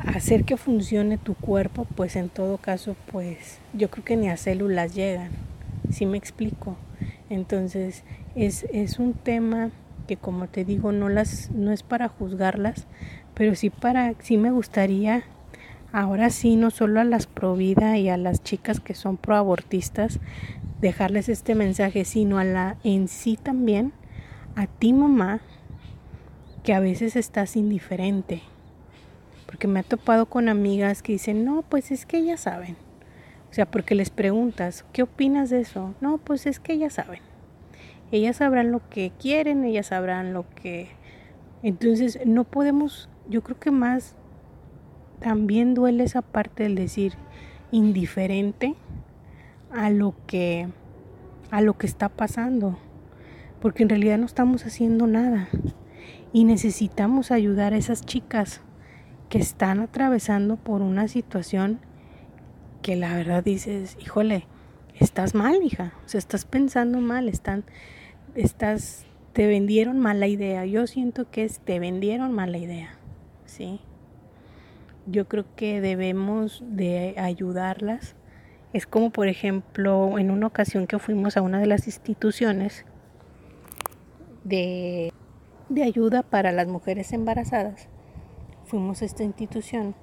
hacer 0.09 0.43
que 0.43 0.57
funcione 0.57 1.17
tu 1.17 1.35
cuerpo, 1.35 1.85
pues 1.95 2.15
en 2.15 2.29
todo 2.29 2.57
caso, 2.57 2.95
pues 3.11 3.59
yo 3.73 3.89
creo 3.89 4.03
que 4.03 4.17
ni 4.17 4.29
a 4.29 4.37
células 4.37 4.95
llegan. 4.95 5.31
¿Sí 5.91 6.05
me 6.05 6.17
explico? 6.17 6.75
Entonces, 7.29 8.03
es, 8.35 8.65
es 8.71 8.99
un 8.99 9.13
tema 9.13 9.71
que 10.07 10.17
como 10.17 10.47
te 10.47 10.65
digo 10.65 10.91
no 10.91 11.07
las 11.07 11.51
no 11.51 11.71
es 11.71 11.83
para 11.83 12.07
juzgarlas, 12.07 12.87
pero 13.35 13.53
sí 13.53 13.69
para 13.69 14.15
sí 14.19 14.37
me 14.37 14.49
gustaría 14.49 15.23
ahora 15.91 16.31
sí 16.31 16.55
no 16.55 16.71
solo 16.71 16.99
a 16.99 17.03
las 17.03 17.27
pro 17.27 17.55
vida 17.55 17.97
y 17.97 18.09
a 18.09 18.17
las 18.17 18.41
chicas 18.41 18.79
que 18.79 18.95
son 18.95 19.17
pro 19.17 19.35
abortistas 19.35 20.19
dejarles 20.81 21.29
este 21.29 21.53
mensaje, 21.53 22.05
sino 22.05 22.39
a 22.39 22.43
la 22.43 22.77
en 22.83 23.07
sí 23.07 23.37
también 23.37 23.93
a 24.55 24.65
ti 24.65 24.93
mamá 24.93 25.41
que 26.63 26.73
a 26.73 26.79
veces 26.79 27.15
estás 27.15 27.55
indiferente. 27.55 28.41
Porque 29.49 29.67
me 29.67 29.79
ha 29.79 29.83
topado 29.83 30.27
con 30.27 30.47
amigas 30.47 31.01
que 31.01 31.13
dicen, 31.13 31.43
"No, 31.43 31.63
pues 31.63 31.91
es 31.91 32.05
que 32.05 32.17
ellas 32.17 32.41
saben." 32.41 32.77
O 33.49 33.53
sea, 33.53 33.65
porque 33.65 33.95
les 33.95 34.11
preguntas, 34.11 34.85
"¿Qué 34.93 35.01
opinas 35.01 35.49
de 35.49 35.61
eso?" 35.61 35.95
"No, 36.01 36.19
pues 36.19 36.45
es 36.45 36.59
que 36.59 36.73
ellas 36.73 36.93
saben." 36.93 37.29
ellas 38.11 38.37
sabrán 38.37 38.71
lo 38.71 38.81
que 38.89 39.11
quieren, 39.19 39.63
ellas 39.63 39.87
sabrán 39.87 40.33
lo 40.33 40.45
que... 40.55 40.89
Entonces 41.61 42.19
no 42.25 42.43
podemos, 42.43 43.09
yo 43.27 43.43
creo 43.43 43.59
que 43.59 43.71
más 43.71 44.15
también 45.19 45.73
duele 45.73 46.03
esa 46.03 46.21
parte 46.21 46.63
del 46.63 46.75
decir 46.75 47.13
indiferente 47.71 48.75
a 49.71 49.89
lo 49.89 50.15
que 50.25 50.69
a 51.51 51.61
lo 51.61 51.77
que 51.77 51.87
está 51.87 52.09
pasando, 52.09 52.77
porque 53.59 53.83
en 53.83 53.89
realidad 53.89 54.17
no 54.17 54.25
estamos 54.25 54.65
haciendo 54.65 55.07
nada 55.07 55.49
y 56.31 56.43
necesitamos 56.43 57.31
ayudar 57.31 57.73
a 57.73 57.77
esas 57.77 58.05
chicas 58.05 58.61
que 59.29 59.37
están 59.37 59.79
atravesando 59.79 60.57
por 60.57 60.81
una 60.81 61.07
situación 61.07 61.79
que 62.81 62.95
la 62.95 63.15
verdad 63.15 63.43
dices, 63.43 63.97
híjole, 64.01 64.45
estás 64.95 65.35
mal, 65.35 65.61
hija, 65.63 65.93
o 66.05 66.09
sea, 66.09 66.19
estás 66.19 66.45
pensando 66.45 66.99
mal, 66.99 67.29
están 67.29 67.63
estás, 68.35 69.05
te 69.33 69.47
vendieron 69.47 69.99
mala 69.99 70.27
idea. 70.27 70.65
Yo 70.65 70.87
siento 70.87 71.29
que 71.29 71.43
es, 71.43 71.59
te 71.59 71.79
vendieron 71.79 72.33
mala 72.33 72.57
idea, 72.57 72.97
¿sí? 73.45 73.81
Yo 75.05 75.27
creo 75.27 75.45
que 75.55 75.81
debemos 75.81 76.63
de 76.65 77.15
ayudarlas. 77.17 78.15
Es 78.73 78.85
como, 78.85 79.09
por 79.09 79.27
ejemplo, 79.27 80.19
en 80.19 80.29
una 80.29 80.47
ocasión 80.47 80.85
que 80.85 80.99
fuimos 80.99 81.37
a 81.37 81.41
una 81.41 81.59
de 81.59 81.65
las 81.65 81.87
instituciones 81.87 82.85
de, 84.43 85.11
de 85.69 85.83
ayuda 85.83 86.21
para 86.21 86.51
las 86.51 86.67
mujeres 86.67 87.11
embarazadas. 87.11 87.88
Fuimos 88.69 89.01
a 89.01 89.05
esta 89.05 89.23
institución 89.23 89.95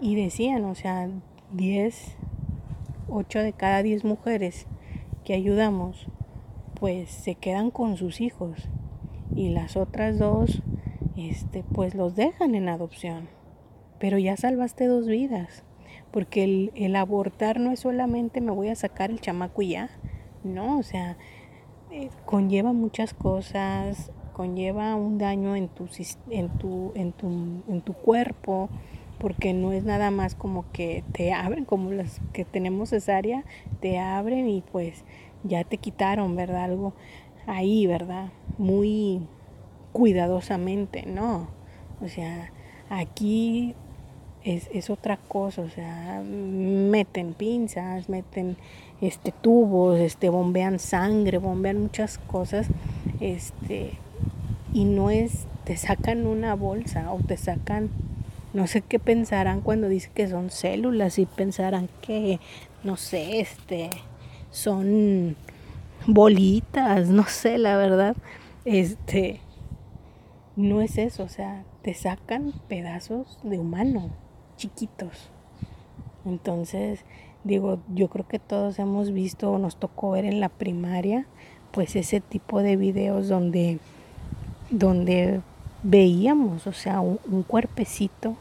y 0.00 0.14
decían, 0.14 0.64
o 0.66 0.76
sea, 0.76 1.10
10, 1.50 2.16
8 3.08 3.38
de 3.40 3.52
cada 3.52 3.82
10 3.82 4.04
mujeres 4.04 4.68
que 5.24 5.34
ayudamos 5.34 6.06
pues 6.78 7.10
se 7.10 7.34
quedan 7.34 7.72
con 7.72 7.96
sus 7.96 8.20
hijos 8.20 8.68
y 9.34 9.48
las 9.48 9.76
otras 9.76 10.16
dos 10.16 10.62
este 11.16 11.64
pues 11.74 11.96
los 11.96 12.14
dejan 12.14 12.54
en 12.54 12.68
adopción. 12.68 13.28
Pero 13.98 14.16
ya 14.16 14.36
salvaste 14.36 14.86
dos 14.86 15.08
vidas, 15.08 15.64
porque 16.12 16.44
el, 16.44 16.70
el 16.76 16.94
abortar 16.94 17.58
no 17.58 17.72
es 17.72 17.80
solamente 17.80 18.40
me 18.40 18.52
voy 18.52 18.68
a 18.68 18.76
sacar 18.76 19.10
el 19.10 19.20
chamaco 19.20 19.60
y 19.62 19.70
ya. 19.70 19.90
No, 20.44 20.78
o 20.78 20.84
sea, 20.84 21.16
eh, 21.90 22.10
conlleva 22.26 22.72
muchas 22.72 23.12
cosas, 23.12 24.12
conlleva 24.38 24.94
un 24.94 25.18
daño 25.18 25.56
en 25.56 25.66
tu, 25.66 25.88
en 26.30 26.48
tu, 26.48 26.92
en 26.94 27.10
tu, 27.10 27.26
en 27.26 27.80
tu 27.80 27.92
cuerpo, 27.92 28.68
porque 29.18 29.52
no 29.52 29.72
es 29.72 29.82
nada 29.82 30.12
más 30.12 30.36
como 30.36 30.64
que 30.70 31.02
te 31.10 31.32
abren, 31.32 31.64
como 31.64 31.90
las 31.90 32.20
que 32.32 32.44
tenemos 32.44 32.90
cesárea, 32.90 33.44
te 33.80 33.98
abren 33.98 34.48
y 34.48 34.60
pues 34.60 35.02
ya 35.42 35.64
te 35.64 35.76
quitaron, 35.76 36.36
¿verdad? 36.36 36.66
Algo 36.66 36.92
ahí, 37.48 37.88
¿verdad? 37.88 38.28
Muy 38.58 39.22
cuidadosamente, 39.90 41.04
¿no? 41.04 41.48
O 42.00 42.06
sea, 42.06 42.52
aquí 42.90 43.74
es, 44.44 44.70
es, 44.72 44.88
otra 44.88 45.16
cosa, 45.16 45.62
o 45.62 45.68
sea, 45.68 46.22
meten 46.24 47.34
pinzas, 47.34 48.08
meten 48.08 48.56
este 49.00 49.32
tubos, 49.32 49.98
este 49.98 50.28
bombean 50.28 50.78
sangre, 50.78 51.38
bombean 51.38 51.82
muchas 51.82 52.18
cosas, 52.18 52.68
este 53.18 53.98
y 54.72 54.84
no 54.84 55.10
es 55.10 55.46
te 55.64 55.76
sacan 55.76 56.26
una 56.26 56.54
bolsa 56.54 57.12
o 57.12 57.18
te 57.18 57.36
sacan 57.36 57.90
no 58.54 58.66
sé 58.66 58.80
qué 58.80 58.98
pensarán 58.98 59.60
cuando 59.60 59.88
dicen 59.88 60.12
que 60.14 60.28
son 60.28 60.50
células 60.50 61.18
y 61.18 61.26
pensarán 61.26 61.88
que 62.00 62.40
no 62.82 62.96
sé, 62.96 63.40
este 63.40 63.90
son 64.50 65.36
bolitas, 66.06 67.08
no 67.08 67.24
sé, 67.24 67.58
la 67.58 67.76
verdad, 67.76 68.16
este 68.64 69.40
no 70.56 70.80
es 70.80 70.98
eso, 70.98 71.22
o 71.24 71.28
sea, 71.28 71.64
te 71.82 71.94
sacan 71.94 72.52
pedazos 72.68 73.38
de 73.42 73.58
humano 73.58 74.10
chiquitos. 74.56 75.30
Entonces, 76.24 77.04
digo, 77.44 77.78
yo 77.94 78.08
creo 78.08 78.26
que 78.26 78.38
todos 78.38 78.78
hemos 78.78 79.12
visto 79.12 79.52
o 79.52 79.58
nos 79.58 79.76
tocó 79.76 80.10
ver 80.10 80.24
en 80.24 80.40
la 80.40 80.48
primaria, 80.48 81.26
pues 81.70 81.96
ese 81.96 82.20
tipo 82.20 82.60
de 82.60 82.76
videos 82.76 83.28
donde, 83.28 83.78
donde 84.70 85.40
veíamos, 85.82 86.66
o 86.66 86.72
sea, 86.72 87.00
un, 87.00 87.18
un 87.30 87.42
cuerpecito 87.42 88.36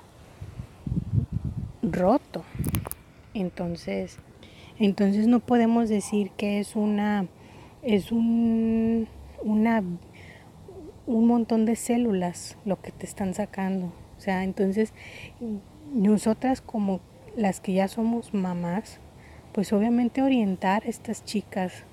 roto. 1.82 2.44
Entonces, 3.34 4.18
entonces 4.80 5.28
no 5.28 5.40
podemos 5.40 5.90
decir 5.90 6.32
que 6.32 6.60
es 6.60 6.76
una, 6.76 7.28
es 7.82 8.12
un, 8.12 9.08
una, 9.44 9.84
un 11.06 11.28
montón 11.28 11.66
de 11.66 11.76
células 11.76 12.58
lo 12.66 12.82
que 12.82 12.92
te 12.92 13.06
están 13.06 13.34
sacando. 13.34 13.88
O 14.18 14.22
sea, 14.22 14.44
entonces 14.44 14.94
nosotras 15.94 16.62
como 16.62 17.00
las 17.36 17.60
que 17.60 17.74
ya 17.74 17.88
somos 17.88 18.34
mamás, 18.34 19.00
pues 19.54 19.74
obviamente 19.74 20.22
orientar 20.22 20.84
a 20.84 20.90
estas 20.90 21.24
chicas, 21.24 21.84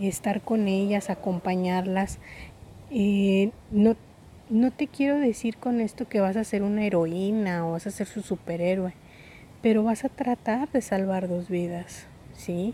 estar 0.00 0.40
con 0.40 0.66
ellas, 0.68 1.10
acompañarlas. 1.10 2.18
Eh, 2.96 3.50
no, 3.72 3.96
no 4.50 4.70
te 4.70 4.86
quiero 4.86 5.18
decir 5.18 5.56
con 5.56 5.80
esto 5.80 6.08
que 6.08 6.20
vas 6.20 6.36
a 6.36 6.44
ser 6.44 6.62
una 6.62 6.86
heroína 6.86 7.66
o 7.66 7.72
vas 7.72 7.88
a 7.88 7.90
ser 7.90 8.06
su 8.06 8.22
superhéroe, 8.22 8.94
pero 9.62 9.82
vas 9.82 10.04
a 10.04 10.08
tratar 10.08 10.70
de 10.70 10.80
salvar 10.80 11.26
dos 11.28 11.48
vidas, 11.48 12.06
¿sí? 12.34 12.72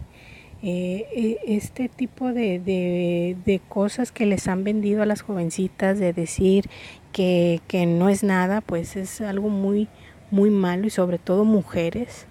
Eh, 0.62 1.06
e, 1.14 1.56
este 1.56 1.88
tipo 1.88 2.34
de, 2.34 2.58
de, 2.58 3.34
de, 3.46 3.60
cosas 3.60 4.12
que 4.12 4.26
les 4.26 4.46
han 4.46 4.62
vendido 4.62 5.02
a 5.02 5.06
las 5.06 5.22
jovencitas, 5.22 5.98
de 5.98 6.12
decir 6.12 6.68
que, 7.12 7.62
que 7.66 7.86
no 7.86 8.10
es 8.10 8.22
nada, 8.22 8.60
pues 8.60 8.96
es 8.96 9.22
algo 9.22 9.48
muy, 9.48 9.88
muy 10.30 10.50
malo 10.50 10.86
y 10.86 10.90
sobre 10.90 11.16
todo 11.18 11.46
mujeres 11.46 12.26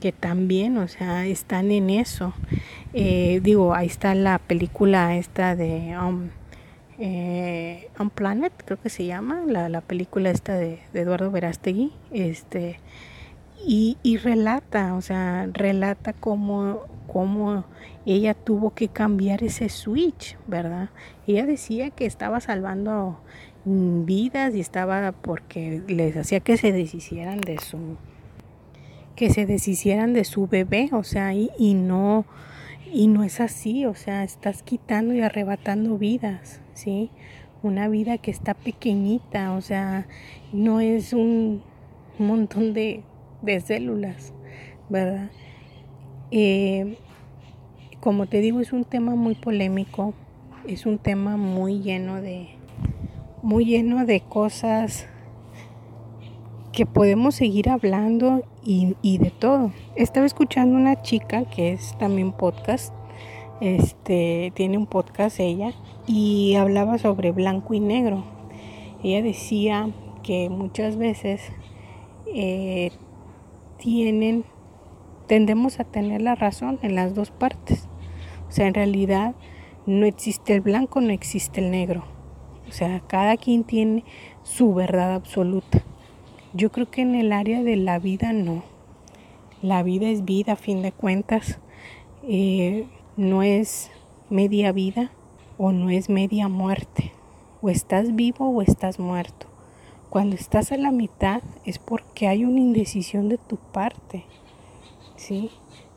que 0.00 0.12
también, 0.12 0.78
o 0.78 0.88
sea, 0.88 1.26
están 1.26 1.70
en 1.72 1.90
eso. 1.90 2.32
Eh, 2.94 3.40
digo, 3.42 3.74
ahí 3.74 3.86
está 3.86 4.14
la 4.14 4.38
película 4.38 5.16
esta 5.16 5.56
de 5.56 5.94
um, 5.98 6.28
eh, 6.98 7.88
Un 7.98 8.10
Planet, 8.10 8.52
creo 8.64 8.80
que 8.80 8.88
se 8.88 9.06
llama, 9.06 9.42
la, 9.46 9.68
la 9.68 9.80
película 9.80 10.30
esta 10.30 10.54
de, 10.54 10.80
Eduardo 10.94 11.30
Verástegui, 11.30 11.92
este, 12.10 12.80
y, 13.64 13.98
y, 14.02 14.16
relata, 14.16 14.94
o 14.94 15.00
sea, 15.00 15.48
relata 15.52 16.12
cómo, 16.12 16.84
ella 18.06 18.34
tuvo 18.34 18.74
que 18.74 18.88
cambiar 18.88 19.42
ese 19.42 19.68
switch, 19.68 20.36
¿verdad? 20.46 20.90
Ella 21.26 21.46
decía 21.46 21.90
que 21.90 22.06
estaba 22.06 22.40
salvando 22.40 23.20
vidas 23.64 24.54
y 24.54 24.60
estaba 24.60 25.12
porque 25.12 25.82
les 25.88 26.16
hacía 26.16 26.40
que 26.40 26.56
se 26.56 26.72
deshicieran 26.72 27.40
de 27.40 27.58
su 27.58 27.96
que 29.14 29.30
se 29.30 29.46
deshicieran 29.46 30.12
de 30.12 30.24
su 30.24 30.46
bebé, 30.46 30.90
o 30.92 31.02
sea, 31.02 31.34
y, 31.34 31.50
y 31.58 31.74
no 31.74 32.24
y 32.92 33.06
no 33.06 33.24
es 33.24 33.40
así, 33.40 33.86
o 33.86 33.94
sea, 33.94 34.24
estás 34.24 34.62
quitando 34.62 35.14
y 35.14 35.20
arrebatando 35.20 35.98
vidas, 35.98 36.60
¿sí? 36.74 37.10
Una 37.62 37.88
vida 37.88 38.18
que 38.18 38.30
está 38.30 38.54
pequeñita, 38.54 39.52
o 39.52 39.60
sea, 39.60 40.06
no 40.52 40.80
es 40.80 41.12
un 41.12 41.62
montón 42.18 42.72
de, 42.72 43.02
de 43.42 43.60
células, 43.60 44.32
¿verdad? 44.88 45.30
Eh, 46.30 46.98
como 48.00 48.26
te 48.26 48.40
digo, 48.40 48.60
es 48.60 48.72
un 48.72 48.84
tema 48.84 49.14
muy 49.14 49.34
polémico, 49.34 50.14
es 50.66 50.86
un 50.86 50.98
tema 50.98 51.36
muy 51.36 51.80
lleno 51.80 52.20
de, 52.20 52.48
muy 53.42 53.64
lleno 53.64 54.06
de 54.06 54.20
cosas 54.20 55.08
que 56.72 56.86
podemos 56.86 57.34
seguir 57.34 57.70
hablando 57.70 58.42
y, 58.64 58.96
y, 59.02 59.18
de 59.18 59.30
todo. 59.30 59.72
Estaba 59.96 60.26
escuchando 60.26 60.76
una 60.76 61.02
chica 61.02 61.44
que 61.44 61.72
es 61.72 61.96
también 61.98 62.32
podcast, 62.32 62.94
este, 63.60 64.52
tiene 64.54 64.78
un 64.78 64.86
podcast 64.86 65.40
ella, 65.40 65.72
y 66.06 66.54
hablaba 66.54 66.98
sobre 66.98 67.32
blanco 67.32 67.74
y 67.74 67.80
negro. 67.80 68.24
Ella 69.02 69.22
decía 69.22 69.90
que 70.22 70.50
muchas 70.50 70.96
veces 70.96 71.40
eh, 72.34 72.92
tienen, 73.78 74.44
tendemos 75.26 75.80
a 75.80 75.84
tener 75.84 76.22
la 76.22 76.34
razón 76.34 76.78
en 76.82 76.94
las 76.94 77.14
dos 77.14 77.30
partes. 77.30 77.88
O 78.48 78.52
sea, 78.52 78.66
en 78.66 78.74
realidad 78.74 79.34
no 79.86 80.06
existe 80.06 80.54
el 80.54 80.60
blanco, 80.60 81.00
no 81.00 81.10
existe 81.10 81.60
el 81.60 81.70
negro 81.70 82.18
o 82.68 82.72
sea, 82.72 83.00
cada 83.06 83.36
quien 83.36 83.64
tiene 83.64 84.04
su 84.42 84.74
verdad 84.74 85.14
absoluta. 85.14 85.82
Yo 86.54 86.72
creo 86.72 86.90
que 86.90 87.02
en 87.02 87.14
el 87.14 87.32
área 87.32 87.62
de 87.62 87.76
la 87.76 87.98
vida 87.98 88.32
no. 88.32 88.62
La 89.60 89.82
vida 89.82 90.08
es 90.08 90.24
vida, 90.24 90.52
a 90.52 90.56
fin 90.56 90.80
de 90.80 90.92
cuentas. 90.92 91.58
Eh, 92.22 92.86
no 93.18 93.42
es 93.42 93.90
media 94.30 94.72
vida 94.72 95.10
o 95.58 95.72
no 95.72 95.90
es 95.90 96.08
media 96.08 96.48
muerte. 96.48 97.12
O 97.60 97.68
estás 97.68 98.16
vivo 98.16 98.48
o 98.48 98.62
estás 98.62 98.98
muerto. 98.98 99.46
Cuando 100.08 100.36
estás 100.36 100.72
a 100.72 100.78
la 100.78 100.90
mitad 100.90 101.42
es 101.66 101.78
porque 101.78 102.28
hay 102.28 102.46
una 102.46 102.60
indecisión 102.60 103.28
de 103.28 103.36
tu 103.36 103.56
parte. 103.56 104.24
¿Sí? 105.16 105.50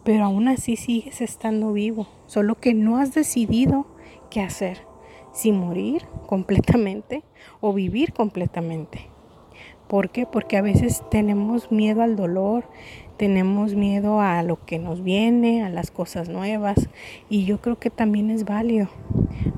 Pero 0.03 0.25
aún 0.25 0.49
así 0.49 0.75
sigues 0.75 1.21
estando 1.21 1.71
vivo. 1.71 2.07
Solo 2.25 2.55
que 2.55 2.73
no 2.73 2.97
has 2.97 3.13
decidido 3.13 3.85
qué 4.29 4.41
hacer 4.41 4.81
si 5.31 5.53
morir 5.53 6.07
completamente 6.27 7.23
o 7.61 7.71
vivir 7.71 8.11
completamente. 8.11 9.10
¿Por 9.91 10.09
qué? 10.09 10.25
Porque 10.25 10.55
a 10.55 10.61
veces 10.61 11.03
tenemos 11.11 11.69
miedo 11.69 12.01
al 12.01 12.15
dolor, 12.15 12.63
tenemos 13.17 13.75
miedo 13.75 14.21
a 14.21 14.41
lo 14.41 14.65
que 14.65 14.79
nos 14.79 15.03
viene, 15.03 15.65
a 15.65 15.69
las 15.69 15.91
cosas 15.91 16.29
nuevas 16.29 16.87
y 17.29 17.43
yo 17.43 17.59
creo 17.59 17.77
que 17.77 17.89
también 17.89 18.31
es 18.31 18.45
válido, 18.45 18.87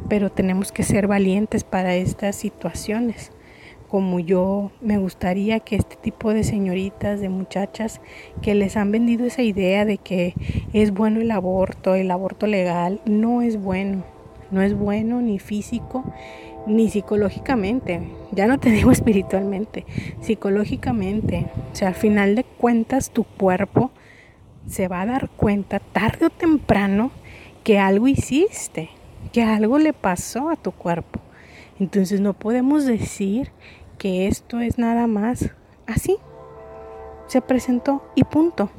pero 0.09 0.31
tenemos 0.31 0.71
que 0.71 0.81
ser 0.81 1.05
valientes 1.05 1.63
para 1.63 1.93
estas 1.93 2.35
situaciones. 2.35 3.31
Como 3.89 4.19
yo 4.19 4.71
me 4.81 4.97
gustaría 4.97 5.59
que 5.59 5.75
este 5.75 5.97
tipo 5.97 6.33
de 6.33 6.43
señoritas, 6.43 7.19
de 7.19 7.29
muchachas 7.29 8.01
que 8.41 8.55
les 8.55 8.75
han 8.75 8.91
vendido 8.91 9.27
esa 9.27 9.43
idea 9.43 9.85
de 9.85 9.99
que 9.99 10.33
es 10.73 10.95
bueno 10.95 11.21
el 11.21 11.29
aborto, 11.29 11.93
el 11.93 12.09
aborto 12.09 12.47
legal, 12.47 13.01
no 13.05 13.43
es 13.43 13.61
bueno 13.61 14.03
no 14.53 14.61
es 14.61 14.77
bueno 14.77 15.19
ni 15.19 15.39
físico 15.39 16.03
ni 16.65 16.89
psicológicamente. 16.89 18.01
Ya 18.31 18.47
no 18.47 18.59
te 18.59 18.69
digo 18.71 18.91
espiritualmente, 18.91 19.85
psicológicamente. 20.21 21.47
O 21.71 21.75
sea, 21.75 21.89
al 21.89 21.95
final 21.95 22.35
de 22.35 22.43
cuentas 22.43 23.11
tu 23.11 23.23
cuerpo 23.23 23.91
se 24.67 24.87
va 24.87 25.01
a 25.01 25.05
dar 25.05 25.29
cuenta 25.29 25.79
tarde 25.79 26.27
o 26.27 26.29
temprano 26.29 27.11
que 27.63 27.79
algo 27.79 28.07
hiciste, 28.07 28.89
que 29.31 29.43
algo 29.43 29.77
le 29.77 29.93
pasó 29.93 30.49
a 30.49 30.55
tu 30.55 30.71
cuerpo. 30.71 31.19
Entonces 31.79 32.21
no 32.21 32.33
podemos 32.33 32.85
decir 32.85 33.51
que 33.97 34.27
esto 34.27 34.59
es 34.59 34.77
nada 34.77 35.07
más 35.07 35.51
así. 35.85 36.17
Se 37.27 37.41
presentó 37.41 38.03
y 38.15 38.23
punto. 38.23 38.69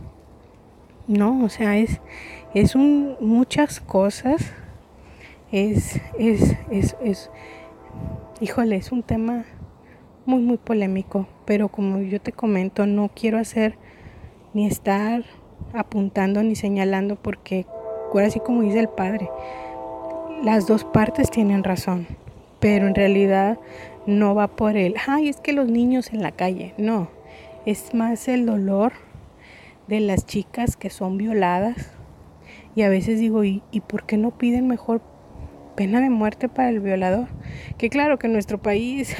No, 1.06 1.44
o 1.44 1.48
sea, 1.48 1.76
es, 1.76 2.00
es 2.54 2.74
un, 2.74 3.16
muchas 3.20 3.80
cosas 3.80 4.52
es, 5.54 6.00
es, 6.18 6.56
es, 6.70 6.96
es, 7.02 7.30
híjole, 8.40 8.76
es 8.76 8.90
un 8.90 9.02
tema 9.02 9.44
muy, 10.26 10.40
muy 10.40 10.56
polémico, 10.56 11.28
pero 11.44 11.68
como 11.68 12.00
yo 12.00 12.20
te 12.20 12.32
comento, 12.32 12.86
no 12.86 13.10
quiero 13.14 13.38
hacer 13.38 13.76
ni 14.52 14.66
estar 14.66 15.24
apuntando 15.72 16.42
ni 16.42 16.56
señalando 16.56 17.16
porque, 17.16 17.66
ahora 18.12 18.28
como 18.44 18.62
dice 18.62 18.80
el 18.80 18.88
padre, 18.88 19.30
las 20.42 20.66
dos 20.66 20.84
partes 20.84 21.30
tienen 21.30 21.64
razón, 21.64 22.06
pero 22.60 22.86
en 22.86 22.94
realidad 22.94 23.58
no 24.06 24.34
va 24.34 24.48
por 24.48 24.76
el, 24.76 24.94
ay, 25.06 25.28
es 25.28 25.36
que 25.40 25.52
los 25.52 25.68
niños 25.68 26.12
en 26.12 26.22
la 26.22 26.32
calle, 26.32 26.74
no, 26.76 27.08
es 27.66 27.94
más 27.94 28.28
el 28.28 28.46
dolor 28.46 28.92
de 29.86 30.00
las 30.00 30.26
chicas 30.26 30.76
que 30.76 30.90
son 30.90 31.18
violadas. 31.18 31.92
Y 32.76 32.82
a 32.82 32.88
veces 32.88 33.20
digo, 33.20 33.44
¿y, 33.44 33.62
¿y 33.70 33.80
por 33.80 34.04
qué 34.04 34.16
no 34.16 34.32
piden 34.32 34.66
mejor 34.66 35.00
pena 35.74 36.00
de 36.00 36.10
muerte 36.10 36.48
para 36.48 36.68
el 36.68 36.80
violador? 36.80 37.28
Que 37.78 37.90
claro 37.90 38.18
que 38.18 38.26
en 38.26 38.32
nuestro 38.32 38.60
país 38.60 39.16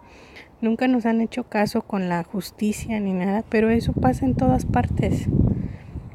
nunca 0.60 0.88
nos 0.88 1.06
han 1.06 1.20
hecho 1.20 1.44
caso 1.44 1.82
con 1.82 2.08
la 2.08 2.24
justicia 2.24 2.98
ni 3.00 3.12
nada, 3.12 3.44
pero 3.48 3.70
eso 3.70 3.92
pasa 3.92 4.26
en 4.26 4.34
todas 4.34 4.66
partes. 4.66 5.28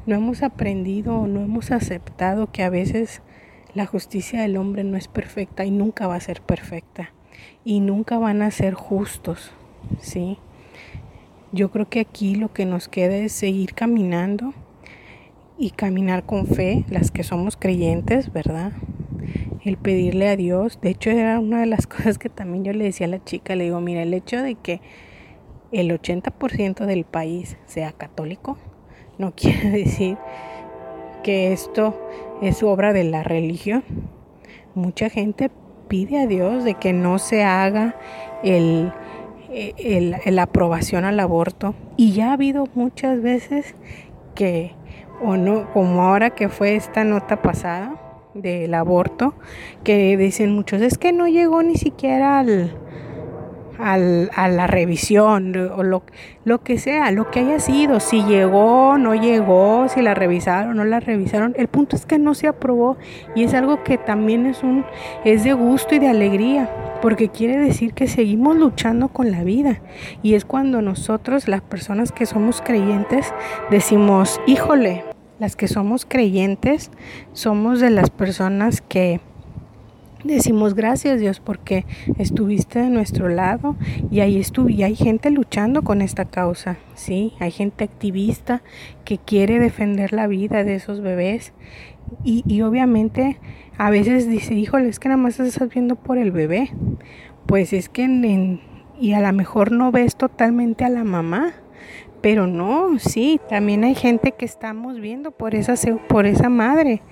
No 0.06 0.14
hemos 0.14 0.42
aprendido, 0.42 1.26
no 1.26 1.40
hemos 1.40 1.70
aceptado 1.70 2.52
que 2.52 2.62
a 2.62 2.70
veces 2.70 3.22
la 3.74 3.86
justicia 3.86 4.42
del 4.42 4.56
hombre 4.56 4.84
no 4.84 4.96
es 4.96 5.08
perfecta 5.08 5.64
y 5.64 5.70
nunca 5.70 6.06
va 6.06 6.16
a 6.16 6.20
ser 6.20 6.40
perfecta 6.42 7.10
y 7.64 7.80
nunca 7.80 8.18
van 8.18 8.42
a 8.42 8.50
ser 8.50 8.74
justos, 8.74 9.52
¿sí? 10.00 10.38
Yo 11.52 11.70
creo 11.70 11.88
que 11.88 12.00
aquí 12.00 12.34
lo 12.34 12.52
que 12.52 12.66
nos 12.66 12.88
queda 12.88 13.16
es 13.16 13.32
seguir 13.32 13.74
caminando 13.74 14.52
y 15.56 15.70
caminar 15.70 16.24
con 16.24 16.46
fe, 16.46 16.84
las 16.88 17.10
que 17.10 17.22
somos 17.22 17.56
creyentes, 17.56 18.32
¿verdad? 18.32 18.72
El 19.64 19.76
pedirle 19.76 20.28
a 20.28 20.36
Dios. 20.36 20.78
De 20.80 20.90
hecho, 20.90 21.10
era 21.10 21.38
una 21.38 21.60
de 21.60 21.66
las 21.66 21.86
cosas 21.88 22.18
que 22.18 22.28
también 22.28 22.64
yo 22.64 22.72
le 22.72 22.84
decía 22.84 23.06
a 23.06 23.10
la 23.10 23.24
chica, 23.24 23.54
le 23.54 23.64
digo, 23.64 23.80
mira, 23.80 24.02
el 24.02 24.14
hecho 24.14 24.42
de 24.42 24.54
que 24.54 24.80
el 25.72 25.90
80% 25.90 26.86
del 26.86 27.04
país 27.04 27.56
sea 27.66 27.92
católico 27.92 28.56
no 29.18 29.32
quiere 29.36 29.70
decir 29.70 30.16
que 31.22 31.52
esto 31.52 31.98
es 32.42 32.62
obra 32.62 32.92
de 32.92 33.04
la 33.04 33.22
religión. 33.22 33.82
Mucha 34.74 35.08
gente 35.08 35.50
pide 35.88 36.20
a 36.20 36.26
Dios 36.26 36.64
de 36.64 36.74
que 36.74 36.92
no 36.92 37.18
se 37.18 37.44
haga 37.44 37.96
el, 38.42 38.92
el, 39.50 40.38
aprobación 40.38 41.04
al 41.04 41.18
aborto. 41.20 41.74
Y 41.96 42.12
ya 42.12 42.30
ha 42.30 42.32
habido 42.34 42.66
muchas 42.74 43.22
veces 43.22 43.74
que, 44.34 44.72
o 45.22 45.36
no, 45.36 45.72
como 45.72 46.02
ahora 46.02 46.30
que 46.30 46.48
fue 46.48 46.74
esta 46.74 47.04
nota 47.04 47.40
pasada 47.40 48.03
del 48.34 48.74
aborto, 48.74 49.34
que 49.84 50.16
dicen 50.16 50.52
muchos, 50.52 50.82
es 50.82 50.98
que 50.98 51.12
no 51.12 51.28
llegó 51.28 51.62
ni 51.62 51.76
siquiera 51.76 52.40
al, 52.40 52.76
al, 53.78 54.30
a 54.34 54.48
la 54.48 54.66
revisión 54.66 55.56
o 55.56 55.82
lo, 55.82 56.02
lo, 56.44 56.62
que 56.62 56.78
sea, 56.78 57.10
lo 57.10 57.30
que 57.30 57.40
haya 57.40 57.60
sido, 57.60 58.00
si 58.00 58.22
llegó, 58.24 58.98
no 58.98 59.14
llegó, 59.14 59.88
si 59.88 60.02
la 60.02 60.14
revisaron, 60.14 60.76
no 60.76 60.84
la 60.84 61.00
revisaron. 61.00 61.54
El 61.56 61.68
punto 61.68 61.96
es 61.96 62.06
que 62.06 62.18
no 62.18 62.34
se 62.34 62.48
aprobó 62.48 62.96
y 63.34 63.44
es 63.44 63.54
algo 63.54 63.82
que 63.82 63.98
también 63.98 64.46
es 64.46 64.62
un 64.62 64.84
es 65.24 65.44
de 65.44 65.52
gusto 65.52 65.94
y 65.94 65.98
de 65.98 66.08
alegría, 66.08 66.70
porque 67.00 67.28
quiere 67.28 67.56
decir 67.58 67.94
que 67.94 68.08
seguimos 68.08 68.56
luchando 68.56 69.08
con 69.08 69.30
la 69.30 69.44
vida 69.44 69.80
y 70.22 70.34
es 70.34 70.44
cuando 70.44 70.82
nosotros, 70.82 71.48
las 71.48 71.60
personas 71.60 72.12
que 72.12 72.26
somos 72.26 72.60
creyentes, 72.60 73.32
decimos, 73.70 74.40
"Híjole, 74.46 75.04
las 75.38 75.56
que 75.56 75.68
somos 75.68 76.06
creyentes 76.06 76.90
somos 77.32 77.80
de 77.80 77.90
las 77.90 78.10
personas 78.10 78.80
que 78.80 79.20
decimos 80.24 80.74
gracias 80.74 81.20
Dios 81.20 81.40
porque 81.40 81.84
estuviste 82.18 82.80
de 82.80 82.88
nuestro 82.88 83.28
lado 83.28 83.76
y 84.10 84.20
ahí 84.20 84.38
estuve 84.38 84.72
y 84.72 84.82
hay 84.82 84.96
gente 84.96 85.30
luchando 85.30 85.82
con 85.82 86.00
esta 86.00 86.24
causa, 86.24 86.78
sí, 86.94 87.34
hay 87.40 87.50
gente 87.50 87.84
activista 87.84 88.62
que 89.04 89.18
quiere 89.18 89.58
defender 89.58 90.12
la 90.12 90.26
vida 90.26 90.64
de 90.64 90.74
esos 90.74 91.00
bebés. 91.00 91.52
Y, 92.22 92.44
y 92.46 92.60
obviamente 92.60 93.38
a 93.78 93.90
veces 93.90 94.28
dice, 94.28 94.54
híjole, 94.54 94.88
es 94.88 95.00
que 95.00 95.08
nada 95.08 95.20
más 95.20 95.40
estás 95.40 95.68
viendo 95.70 95.96
por 95.96 96.18
el 96.18 96.32
bebé, 96.32 96.70
pues 97.46 97.72
es 97.72 97.88
que 97.88 98.04
y 99.00 99.12
a 99.12 99.20
lo 99.20 99.32
mejor 99.32 99.72
no 99.72 99.90
ves 99.90 100.16
totalmente 100.16 100.84
a 100.84 100.88
la 100.88 101.04
mamá, 101.04 101.54
pero 102.24 102.46
no, 102.46 102.98
sí, 102.98 103.38
también 103.50 103.84
hay 103.84 103.94
gente 103.94 104.32
que 104.32 104.46
estamos 104.46 104.98
viendo 104.98 105.30
por 105.30 105.54
esa, 105.54 105.74
por 106.08 106.24
esa 106.24 106.48
madre, 106.48 107.02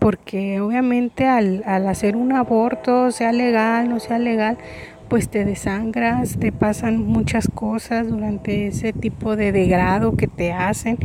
porque 0.00 0.60
obviamente 0.60 1.24
al, 1.24 1.62
al 1.66 1.86
hacer 1.86 2.16
un 2.16 2.32
aborto, 2.32 3.12
sea 3.12 3.30
legal, 3.30 3.88
no 3.88 4.00
sea 4.00 4.18
legal, 4.18 4.58
pues 5.06 5.28
te 5.28 5.44
desangras, 5.44 6.36
te 6.40 6.50
pasan 6.50 6.98
muchas 6.98 7.46
cosas 7.46 8.08
durante 8.08 8.66
ese 8.66 8.92
tipo 8.92 9.36
de 9.36 9.52
degrado 9.52 10.16
que 10.16 10.26
te 10.26 10.52
hacen, 10.52 10.98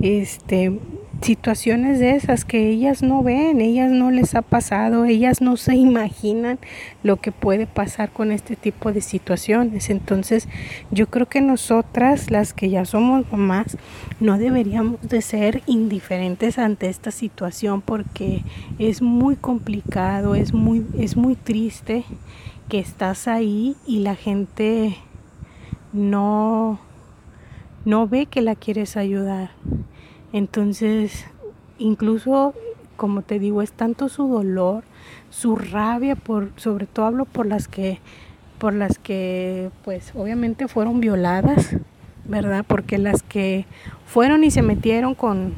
este 0.00 0.78
situaciones 1.20 1.98
de 1.98 2.12
esas 2.12 2.44
que 2.44 2.68
ellas 2.68 3.02
no 3.02 3.22
ven, 3.22 3.60
ellas 3.60 3.90
no 3.90 4.10
les 4.10 4.34
ha 4.34 4.42
pasado, 4.42 5.04
ellas 5.04 5.40
no 5.40 5.56
se 5.56 5.74
imaginan 5.74 6.58
lo 7.02 7.16
que 7.16 7.32
puede 7.32 7.66
pasar 7.66 8.10
con 8.10 8.30
este 8.30 8.56
tipo 8.56 8.92
de 8.92 9.00
situaciones. 9.00 9.90
Entonces, 9.90 10.48
yo 10.90 11.08
creo 11.08 11.26
que 11.26 11.40
nosotras, 11.40 12.30
las 12.30 12.52
que 12.52 12.70
ya 12.70 12.84
somos 12.84 13.30
mamás, 13.32 13.76
no 14.20 14.38
deberíamos 14.38 15.00
de 15.02 15.20
ser 15.22 15.62
indiferentes 15.66 16.58
ante 16.58 16.88
esta 16.88 17.10
situación 17.10 17.82
porque 17.82 18.44
es 18.78 19.02
muy 19.02 19.36
complicado, 19.36 20.34
es 20.34 20.54
muy 20.54 20.86
es 20.98 21.16
muy 21.16 21.34
triste 21.34 22.04
que 22.68 22.78
estás 22.78 23.28
ahí 23.28 23.76
y 23.86 24.00
la 24.00 24.14
gente 24.14 24.96
no 25.92 26.78
no 27.84 28.06
ve 28.06 28.26
que 28.26 28.42
la 28.42 28.54
quieres 28.54 28.96
ayudar. 28.96 29.50
Entonces, 30.32 31.24
incluso, 31.78 32.54
como 32.96 33.22
te 33.22 33.38
digo, 33.38 33.62
es 33.62 33.72
tanto 33.72 34.08
su 34.08 34.28
dolor, 34.28 34.84
su 35.30 35.56
rabia, 35.56 36.16
por, 36.16 36.50
sobre 36.56 36.86
todo 36.86 37.06
hablo 37.06 37.24
por 37.24 37.46
las 37.46 37.68
que, 37.68 37.98
por 38.58 38.74
las 38.74 38.98
que, 38.98 39.70
pues, 39.84 40.12
obviamente 40.14 40.68
fueron 40.68 41.00
violadas, 41.00 41.76
¿verdad? 42.26 42.64
Porque 42.66 42.98
las 42.98 43.22
que 43.22 43.64
fueron 44.06 44.44
y 44.44 44.50
se 44.50 44.62
metieron 44.62 45.14
con, 45.14 45.54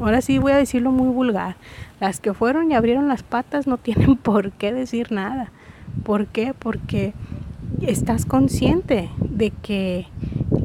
ahora 0.00 0.22
sí 0.22 0.38
voy 0.38 0.52
a 0.52 0.56
decirlo 0.56 0.90
muy 0.90 1.08
vulgar, 1.08 1.56
las 2.00 2.20
que 2.20 2.32
fueron 2.32 2.70
y 2.70 2.74
abrieron 2.74 3.08
las 3.08 3.22
patas 3.22 3.66
no 3.66 3.76
tienen 3.78 4.16
por 4.16 4.52
qué 4.52 4.72
decir 4.72 5.12
nada. 5.12 5.52
¿Por 6.04 6.26
qué? 6.26 6.54
Porque 6.58 7.12
estás 7.82 8.24
consciente 8.24 9.10
de 9.18 9.50
que 9.50 10.06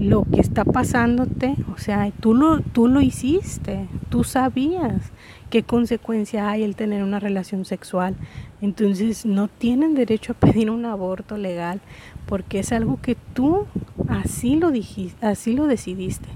lo 0.03 0.25
que 0.25 0.41
está 0.41 0.65
pasándote, 0.65 1.55
o 1.73 1.77
sea, 1.77 2.11
tú 2.19 2.33
lo, 2.33 2.59
tú 2.59 2.89
lo 2.89 2.99
hiciste, 2.99 3.87
tú 4.09 4.25
sabías 4.25 5.13
qué 5.49 5.63
consecuencia 5.63 6.49
hay 6.49 6.63
el 6.63 6.75
tener 6.75 7.03
una 7.03 7.21
relación 7.21 7.63
sexual. 7.63 8.15
Entonces 8.61 9.25
no 9.25 9.47
tienen 9.47 9.95
derecho 9.95 10.33
a 10.33 10.35
pedir 10.35 10.69
un 10.69 10.85
aborto 10.85 11.37
legal 11.37 11.79
porque 12.25 12.59
es 12.59 12.73
algo 12.73 12.99
que 13.01 13.15
tú 13.33 13.65
así 14.09 14.57
lo 14.57 14.71
dijiste, 14.71 15.25
así 15.25 15.53
lo 15.53 15.67
decidiste. 15.67 16.27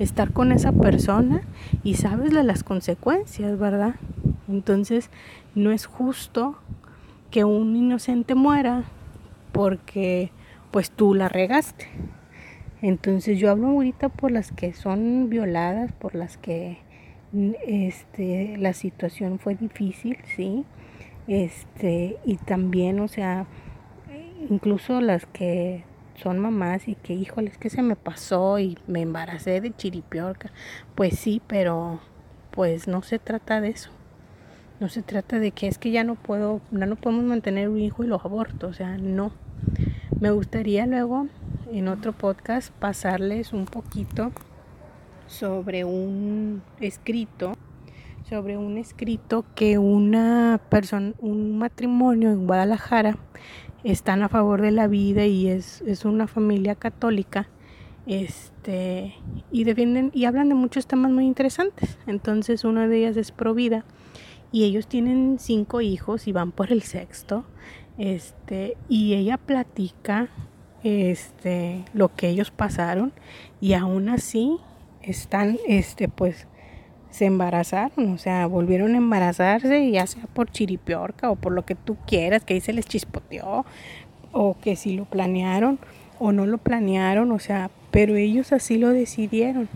Estar 0.00 0.32
con 0.32 0.50
esa 0.50 0.72
persona 0.72 1.42
y 1.84 1.94
sabes 1.94 2.32
de 2.32 2.42
las 2.42 2.64
consecuencias, 2.64 3.56
¿verdad? 3.56 3.94
Entonces 4.48 5.10
no 5.54 5.70
es 5.70 5.86
justo 5.86 6.56
que 7.30 7.44
un 7.44 7.76
inocente 7.76 8.34
muera 8.34 8.82
porque 9.52 10.32
pues 10.72 10.90
tú 10.90 11.14
la 11.14 11.28
regaste. 11.28 11.86
Entonces 12.82 13.38
yo 13.38 13.50
hablo 13.50 13.68
ahorita 13.68 14.08
por 14.08 14.32
las 14.32 14.50
que 14.50 14.72
son 14.72 15.30
violadas, 15.30 15.92
por 15.92 16.16
las 16.16 16.36
que 16.36 16.78
este, 17.66 18.56
la 18.58 18.72
situación 18.72 19.38
fue 19.38 19.54
difícil, 19.54 20.18
¿sí? 20.36 20.64
Este, 21.28 22.16
y 22.26 22.36
también, 22.36 22.98
o 22.98 23.06
sea, 23.06 23.46
incluso 24.50 25.00
las 25.00 25.26
que 25.26 25.84
son 26.16 26.40
mamás 26.40 26.88
y 26.88 26.96
que, 26.96 27.14
híjole, 27.14 27.50
es 27.50 27.58
que 27.58 27.70
se 27.70 27.82
me 27.82 27.94
pasó 27.94 28.58
y 28.58 28.76
me 28.88 29.00
embaracé 29.00 29.60
de 29.60 29.74
chiripiorca. 29.74 30.50
Pues 30.96 31.18
sí, 31.18 31.40
pero 31.46 32.00
pues 32.50 32.88
no 32.88 33.02
se 33.02 33.20
trata 33.20 33.60
de 33.60 33.68
eso. 33.68 33.90
No 34.80 34.88
se 34.88 35.02
trata 35.02 35.38
de 35.38 35.52
que 35.52 35.68
es 35.68 35.78
que 35.78 35.92
ya 35.92 36.02
no 36.02 36.16
puedo, 36.16 36.60
ya 36.72 36.86
no 36.86 36.96
podemos 36.96 37.24
mantener 37.24 37.68
un 37.68 37.78
hijo 37.78 38.02
y 38.02 38.08
los 38.08 38.24
abortos, 38.24 38.70
o 38.70 38.74
sea, 38.74 38.98
no. 38.98 39.32
Me 40.18 40.32
gustaría 40.32 40.86
luego 40.86 41.28
en 41.72 41.88
otro 41.88 42.12
podcast 42.12 42.70
pasarles 42.70 43.54
un 43.54 43.64
poquito 43.64 44.30
sobre 45.26 45.84
un 45.84 46.62
escrito, 46.80 47.54
sobre 48.28 48.58
un 48.58 48.76
escrito 48.76 49.46
que 49.54 49.78
una 49.78 50.60
persona, 50.68 51.14
un 51.18 51.56
matrimonio 51.56 52.30
en 52.30 52.46
Guadalajara 52.46 53.16
están 53.84 54.22
a 54.22 54.28
favor 54.28 54.60
de 54.60 54.70
la 54.70 54.86
vida 54.86 55.24
y 55.24 55.48
es, 55.48 55.80
es 55.86 56.04
una 56.04 56.26
familia 56.26 56.74
católica 56.74 57.48
este 58.04 59.14
y 59.50 59.64
defienden 59.64 60.10
y 60.12 60.26
hablan 60.26 60.48
de 60.50 60.54
muchos 60.54 60.86
temas 60.86 61.10
muy 61.10 61.24
interesantes. 61.24 61.98
Entonces 62.06 62.64
una 62.64 62.86
de 62.86 62.98
ellas 62.98 63.16
es 63.16 63.32
Provida 63.32 63.84
y 64.50 64.64
ellos 64.64 64.86
tienen 64.88 65.38
cinco 65.38 65.80
hijos 65.80 66.28
y 66.28 66.32
van 66.32 66.52
por 66.52 66.70
el 66.70 66.82
sexto 66.82 67.44
este 67.96 68.76
y 68.88 69.14
ella 69.14 69.38
platica 69.38 70.28
este, 70.84 71.84
lo 71.92 72.14
que 72.14 72.28
ellos 72.28 72.50
pasaron 72.50 73.12
y 73.60 73.74
aún 73.74 74.08
así 74.08 74.58
están, 75.02 75.58
este, 75.66 76.08
pues, 76.08 76.46
se 77.10 77.26
embarazaron, 77.26 78.12
o 78.14 78.18
sea, 78.18 78.46
volvieron 78.46 78.94
a 78.94 78.98
embarazarse, 78.98 79.90
ya 79.90 80.06
sea 80.06 80.24
por 80.32 80.50
chiripiorca 80.50 81.30
o 81.30 81.36
por 81.36 81.52
lo 81.52 81.64
que 81.64 81.74
tú 81.74 81.96
quieras, 82.06 82.42
que 82.42 82.54
ahí 82.54 82.60
se 82.60 82.72
les 82.72 82.86
chispoteó, 82.86 83.66
o 84.32 84.56
que 84.58 84.76
si 84.76 84.94
lo 84.94 85.04
planearon 85.04 85.78
o 86.18 86.32
no 86.32 86.46
lo 86.46 86.58
planearon, 86.58 87.30
o 87.32 87.38
sea, 87.38 87.70
pero 87.90 88.16
ellos 88.16 88.52
así 88.52 88.78
lo 88.78 88.88
decidieron. 88.88 89.68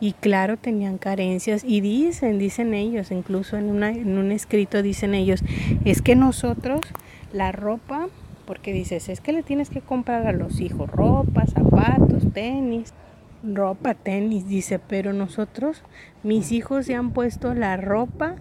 Y 0.00 0.14
claro, 0.14 0.56
tenían 0.56 0.98
carencias 0.98 1.62
y 1.64 1.80
dicen, 1.80 2.38
dicen 2.40 2.74
ellos, 2.74 3.12
incluso 3.12 3.56
en, 3.56 3.70
una, 3.70 3.90
en 3.90 4.18
un 4.18 4.32
escrito 4.32 4.82
dicen 4.82 5.14
ellos, 5.14 5.44
es 5.84 6.02
que 6.02 6.16
nosotros 6.16 6.80
la 7.32 7.52
ropa, 7.52 8.08
porque 8.46 8.72
dices, 8.72 9.08
es 9.08 9.20
que 9.20 9.32
le 9.32 9.42
tienes 9.42 9.70
que 9.70 9.80
comprar 9.80 10.26
a 10.26 10.32
los 10.32 10.60
hijos 10.60 10.90
ropa, 10.90 11.46
zapatos, 11.46 12.32
tenis, 12.32 12.92
ropa, 13.42 13.94
tenis, 13.94 14.48
dice, 14.48 14.78
pero 14.78 15.12
nosotros, 15.12 15.82
mis 16.22 16.52
hijos 16.52 16.86
se 16.86 16.94
han 16.94 17.12
puesto 17.12 17.54
la 17.54 17.76
ropa 17.76 18.36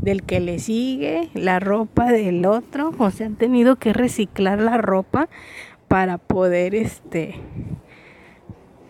del 0.00 0.22
que 0.22 0.40
le 0.40 0.58
sigue, 0.58 1.30
la 1.34 1.60
ropa 1.60 2.10
del 2.10 2.44
otro, 2.46 2.92
o 2.98 3.10
sea, 3.10 3.26
han 3.26 3.36
tenido 3.36 3.76
que 3.76 3.92
reciclar 3.92 4.60
la 4.60 4.78
ropa 4.78 5.28
para 5.88 6.18
poder, 6.18 6.74
este, 6.74 7.34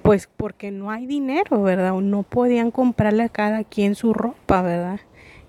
pues 0.02 0.28
porque 0.36 0.70
no 0.70 0.90
hay 0.90 1.06
dinero, 1.06 1.62
¿verdad? 1.62 1.92
O 1.92 2.00
no 2.00 2.22
podían 2.22 2.70
comprarle 2.70 3.24
a 3.24 3.28
cada 3.28 3.64
quien 3.64 3.94
su 3.94 4.14
ropa, 4.14 4.62
¿verdad? 4.62 5.00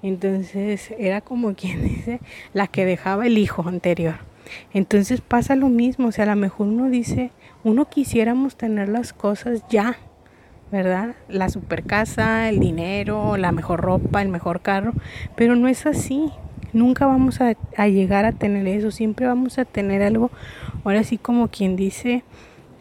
Entonces 0.01 0.93
era 0.97 1.21
como 1.21 1.55
quien 1.55 1.83
dice, 1.87 2.19
la 2.53 2.67
que 2.67 2.85
dejaba 2.85 3.25
el 3.25 3.37
hijo 3.37 3.67
anterior. 3.67 4.32
Entonces 4.73 5.21
pasa 5.21 5.55
lo 5.55 5.69
mismo, 5.69 6.07
o 6.07 6.11
sea, 6.11 6.25
a 6.25 6.35
lo 6.35 6.35
mejor 6.35 6.67
uno 6.67 6.89
dice, 6.89 7.31
uno 7.63 7.89
quisiéramos 7.89 8.55
tener 8.55 8.89
las 8.89 9.13
cosas 9.13 9.63
ya, 9.69 9.97
¿verdad? 10.71 11.15
La 11.29 11.49
super 11.49 11.83
casa, 11.83 12.49
el 12.49 12.59
dinero, 12.59 13.37
la 13.37 13.51
mejor 13.51 13.81
ropa, 13.81 14.21
el 14.21 14.29
mejor 14.29 14.61
carro, 14.61 14.93
pero 15.35 15.55
no 15.55 15.67
es 15.67 15.85
así. 15.85 16.31
Nunca 16.73 17.05
vamos 17.05 17.39
a, 17.39 17.53
llegar 17.87 18.25
a 18.25 18.31
tener 18.31 18.67
eso, 18.67 18.89
siempre 18.89 19.27
vamos 19.27 19.59
a 19.59 19.65
tener 19.65 20.01
algo, 20.01 20.31
ahora 20.83 21.03
sí 21.03 21.19
como 21.19 21.49
quien 21.49 21.75
dice, 21.75 22.23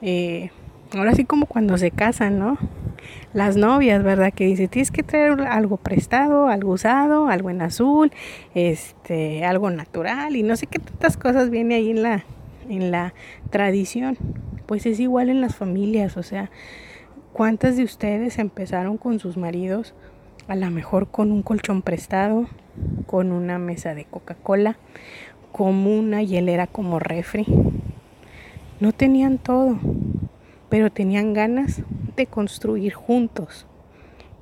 eh, 0.01 0.51
ahora 0.97 1.15
sí 1.15 1.27
como 1.27 1.45
cuando 1.45 1.77
se 1.77 1.91
casan, 1.91 2.39
¿no? 2.39 2.57
Las 3.35 3.57
novias, 3.57 4.03
¿verdad? 4.03 4.33
Que 4.33 4.45
dice, 4.47 4.69
tienes 4.69 4.91
que 4.91 5.03
traer 5.03 5.41
algo 5.43 5.79
prestado, 5.79 6.49
algo 6.49 6.73
usado, 6.73 7.29
algo 7.29 7.51
en 7.51 7.63
azul, 7.63 8.13
este, 8.55 9.45
algo 9.45 9.71
natural 9.71 10.37
y 10.37 10.43
no 10.43 10.57
sé 10.57 10.67
qué 10.67 10.79
tantas 10.79 11.17
cosas 11.17 11.51
viene 11.51 11.77
ahí 11.77 11.91
en 11.91 12.03
la, 12.03 12.25
en 12.69 12.91
la 12.91 13.15
tradición 13.51 14.19
pues 14.73 14.87
es 14.87 15.01
igual 15.01 15.29
en 15.29 15.43
las 15.43 15.55
familias, 15.55 16.17
o 16.17 16.23
sea, 16.23 16.51
¿cuántas 17.35 17.77
de 17.77 17.85
ustedes 17.85 18.39
empezaron 18.39 18.97
con 18.97 19.19
sus 19.19 19.37
maridos 19.37 19.93
a 20.49 20.57
lo 20.57 20.71
mejor 20.71 21.09
con 21.09 21.31
un 21.31 21.43
colchón 21.43 21.83
prestado, 21.83 22.47
con 23.07 23.33
una 23.33 23.59
mesa 23.59 23.95
de 23.95 24.07
Coca-Cola, 24.07 24.79
con 25.53 25.87
una 25.87 26.23
hielera 26.23 26.67
como 26.67 26.99
refri? 26.99 27.45
No 28.81 28.93
tenían 28.93 29.37
todo, 29.37 29.79
pero 30.73 30.91
tenían 30.91 31.35
ganas 31.35 31.83
de 32.17 32.25
construir 32.25 32.95
juntos 32.95 33.67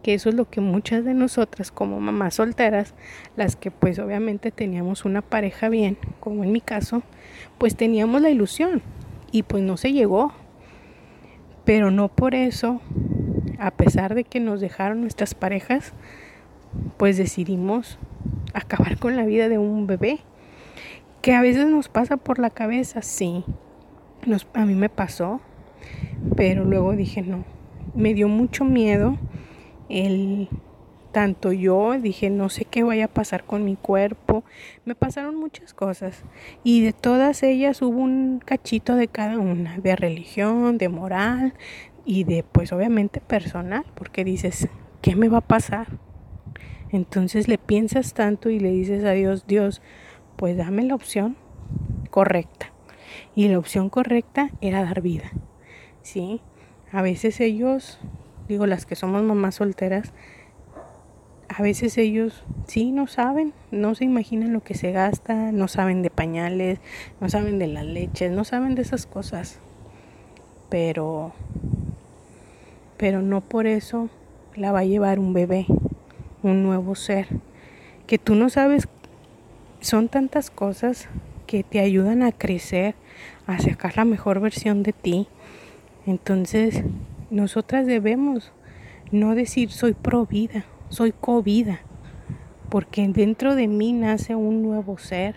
que 0.04 0.14
eso 0.14 0.28
es 0.28 0.36
lo 0.36 0.48
que 0.48 0.60
muchas 0.60 1.04
de 1.04 1.12
nosotras 1.12 1.72
como 1.72 1.98
mamás 1.98 2.34
solteras, 2.34 2.94
las 3.34 3.56
que 3.56 3.72
pues 3.72 3.98
obviamente 3.98 4.52
teníamos 4.52 5.04
una 5.04 5.22
pareja 5.22 5.68
bien, 5.68 5.98
como 6.20 6.44
en 6.44 6.52
mi 6.52 6.60
caso, 6.60 7.02
pues 7.58 7.74
teníamos 7.74 8.22
la 8.22 8.30
ilusión 8.30 8.80
y 9.32 9.42
pues 9.42 9.64
no 9.64 9.76
se 9.76 9.92
llegó. 9.92 10.32
Pero 11.64 11.90
no 11.90 12.06
por 12.06 12.36
eso, 12.36 12.80
a 13.58 13.72
pesar 13.72 14.14
de 14.14 14.22
que 14.22 14.38
nos 14.38 14.60
dejaron 14.60 15.00
nuestras 15.00 15.34
parejas, 15.34 15.94
pues 16.96 17.16
decidimos 17.16 17.98
acabar 18.54 18.98
con 18.98 19.16
la 19.16 19.24
vida 19.24 19.48
de 19.48 19.58
un 19.58 19.88
bebé. 19.88 20.20
Que 21.22 21.34
a 21.34 21.42
veces 21.42 21.66
nos 21.66 21.88
pasa 21.88 22.16
por 22.16 22.38
la 22.38 22.50
cabeza, 22.50 23.02
sí. 23.02 23.44
Nos, 24.26 24.46
a 24.54 24.64
mí 24.64 24.76
me 24.76 24.88
pasó, 24.88 25.40
pero 26.36 26.64
luego 26.64 26.92
dije 26.92 27.22
no. 27.22 27.44
Me 27.94 28.14
dio 28.14 28.28
mucho 28.28 28.64
miedo 28.64 29.18
el 29.88 30.48
tanto 31.12 31.52
yo 31.52 31.98
dije 31.98 32.30
no 32.30 32.48
sé 32.48 32.64
qué 32.64 32.84
vaya 32.84 33.06
a 33.06 33.08
pasar 33.08 33.44
con 33.44 33.64
mi 33.64 33.76
cuerpo, 33.76 34.44
me 34.84 34.94
pasaron 34.94 35.34
muchas 35.34 35.74
cosas 35.74 36.22
y 36.62 36.82
de 36.82 36.92
todas 36.92 37.42
ellas 37.42 37.82
hubo 37.82 37.98
un 37.98 38.40
cachito 38.44 38.94
de 38.94 39.08
cada 39.08 39.38
una, 39.38 39.78
de 39.78 39.96
religión, 39.96 40.78
de 40.78 40.88
moral 40.88 41.54
y 42.04 42.24
de 42.24 42.44
pues 42.44 42.72
obviamente 42.72 43.20
personal, 43.20 43.84
porque 43.94 44.24
dices, 44.24 44.68
¿qué 45.02 45.16
me 45.16 45.28
va 45.28 45.38
a 45.38 45.42
pasar? 45.42 45.88
Entonces 46.92 47.48
le 47.48 47.58
piensas 47.58 48.14
tanto 48.14 48.50
y 48.50 48.58
le 48.58 48.70
dices 48.70 49.04
a 49.04 49.12
Dios, 49.12 49.46
Dios, 49.46 49.80
pues 50.36 50.56
dame 50.56 50.82
la 50.82 50.94
opción 50.94 51.36
correcta. 52.10 52.72
Y 53.34 53.48
la 53.48 53.58
opción 53.58 53.90
correcta 53.90 54.50
era 54.60 54.82
dar 54.82 55.00
vida. 55.00 55.30
¿Sí? 56.02 56.40
A 56.92 57.02
veces 57.02 57.40
ellos, 57.40 57.98
digo, 58.48 58.66
las 58.66 58.86
que 58.86 58.96
somos 58.96 59.22
mamás 59.22 59.56
solteras, 59.56 60.12
a 61.48 61.62
veces 61.62 61.98
ellos 61.98 62.44
sí 62.66 62.92
no 62.92 63.06
saben, 63.06 63.52
no 63.70 63.94
se 63.94 64.04
imaginan 64.04 64.52
lo 64.52 64.62
que 64.62 64.74
se 64.74 64.92
gasta, 64.92 65.52
no 65.52 65.68
saben 65.68 66.02
de 66.02 66.10
pañales, 66.10 66.78
no 67.20 67.28
saben 67.28 67.58
de 67.58 67.66
las 67.66 67.84
leches, 67.84 68.30
no 68.30 68.44
saben 68.44 68.74
de 68.74 68.82
esas 68.82 69.06
cosas. 69.06 69.58
Pero 70.68 71.32
pero 72.96 73.22
no 73.22 73.40
por 73.40 73.66
eso 73.66 74.10
la 74.54 74.72
va 74.72 74.80
a 74.80 74.84
llevar 74.84 75.18
un 75.18 75.32
bebé, 75.32 75.64
un 76.42 76.62
nuevo 76.62 76.94
ser, 76.94 77.28
que 78.06 78.18
tú 78.18 78.34
no 78.34 78.50
sabes 78.50 78.88
son 79.80 80.08
tantas 80.08 80.50
cosas 80.50 81.08
que 81.46 81.62
te 81.62 81.80
ayudan 81.80 82.22
a 82.22 82.30
crecer, 82.30 82.94
a 83.46 83.58
sacar 83.58 83.96
la 83.96 84.04
mejor 84.04 84.40
versión 84.40 84.82
de 84.82 84.92
ti. 84.92 85.28
Entonces, 86.06 86.82
nosotras 87.30 87.86
debemos 87.86 88.52
no 89.12 89.34
decir 89.34 89.70
soy 89.70 89.94
pro 89.94 90.26
vida 90.26 90.64
soy 90.90 91.12
covida, 91.12 91.80
porque 92.68 93.06
dentro 93.08 93.54
de 93.54 93.68
mí 93.68 93.92
nace 93.92 94.34
un 94.34 94.62
nuevo 94.62 94.98
ser, 94.98 95.36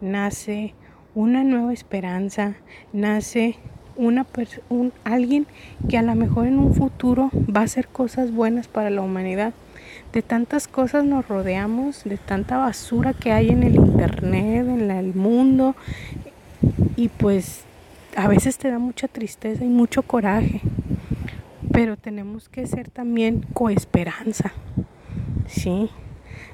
nace 0.00 0.74
una 1.14 1.44
nueva 1.44 1.72
esperanza, 1.72 2.56
nace 2.92 3.56
una 3.96 4.26
un, 4.70 4.92
alguien 5.04 5.46
que 5.88 5.98
a 5.98 6.02
lo 6.02 6.14
mejor 6.16 6.46
en 6.46 6.58
un 6.58 6.74
futuro 6.74 7.30
va 7.34 7.60
a 7.60 7.64
hacer 7.64 7.86
cosas 7.86 8.32
buenas 8.32 8.66
para 8.66 8.90
la 8.90 9.02
humanidad. 9.02 9.54
De 10.12 10.22
tantas 10.22 10.66
cosas 10.68 11.04
nos 11.04 11.28
rodeamos, 11.28 12.04
de 12.04 12.16
tanta 12.16 12.58
basura 12.58 13.12
que 13.12 13.30
hay 13.30 13.50
en 13.50 13.62
el 13.62 13.76
internet, 13.76 14.66
en 14.66 14.90
el 14.90 15.14
mundo, 15.14 15.76
y 16.96 17.08
pues 17.08 17.64
a 18.16 18.28
veces 18.28 18.58
te 18.58 18.70
da 18.70 18.78
mucha 18.78 19.08
tristeza 19.08 19.64
y 19.64 19.68
mucho 19.68 20.02
coraje, 20.02 20.60
pero 21.72 21.96
tenemos 21.96 22.48
que 22.48 22.66
ser 22.66 22.90
también 22.90 23.44
coesperanza. 23.52 24.52
¿sí? 25.46 25.90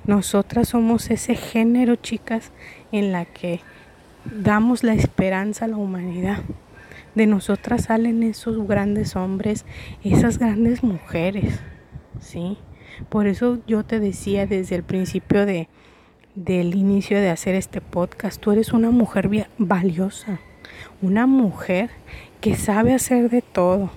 Nosotras 0.06 0.68
somos 0.68 1.10
ese 1.10 1.34
género, 1.34 1.96
chicas, 1.96 2.52
en 2.92 3.12
la 3.12 3.24
que 3.24 3.60
damos 4.24 4.82
la 4.82 4.94
esperanza 4.94 5.64
a 5.64 5.68
la 5.68 5.76
humanidad. 5.76 6.38
De 7.14 7.26
nosotras 7.26 7.84
salen 7.84 8.22
esos 8.22 8.66
grandes 8.66 9.16
hombres, 9.16 9.64
esas 10.04 10.38
grandes 10.38 10.82
mujeres, 10.82 11.58
¿sí? 12.20 12.56
Por 13.08 13.26
eso 13.26 13.58
yo 13.66 13.84
te 13.84 13.98
decía 13.98 14.46
desde 14.46 14.76
el 14.76 14.84
principio 14.84 15.44
de, 15.44 15.68
del 16.34 16.74
inicio 16.74 17.18
de 17.18 17.30
hacer 17.30 17.56
este 17.56 17.80
podcast, 17.80 18.40
tú 18.40 18.52
eres 18.52 18.72
una 18.72 18.90
mujer 18.90 19.48
valiosa, 19.58 20.38
una 21.02 21.26
mujer 21.26 21.90
que 22.40 22.56
sabe 22.56 22.94
hacer 22.94 23.30
de 23.30 23.42
todo, 23.42 23.90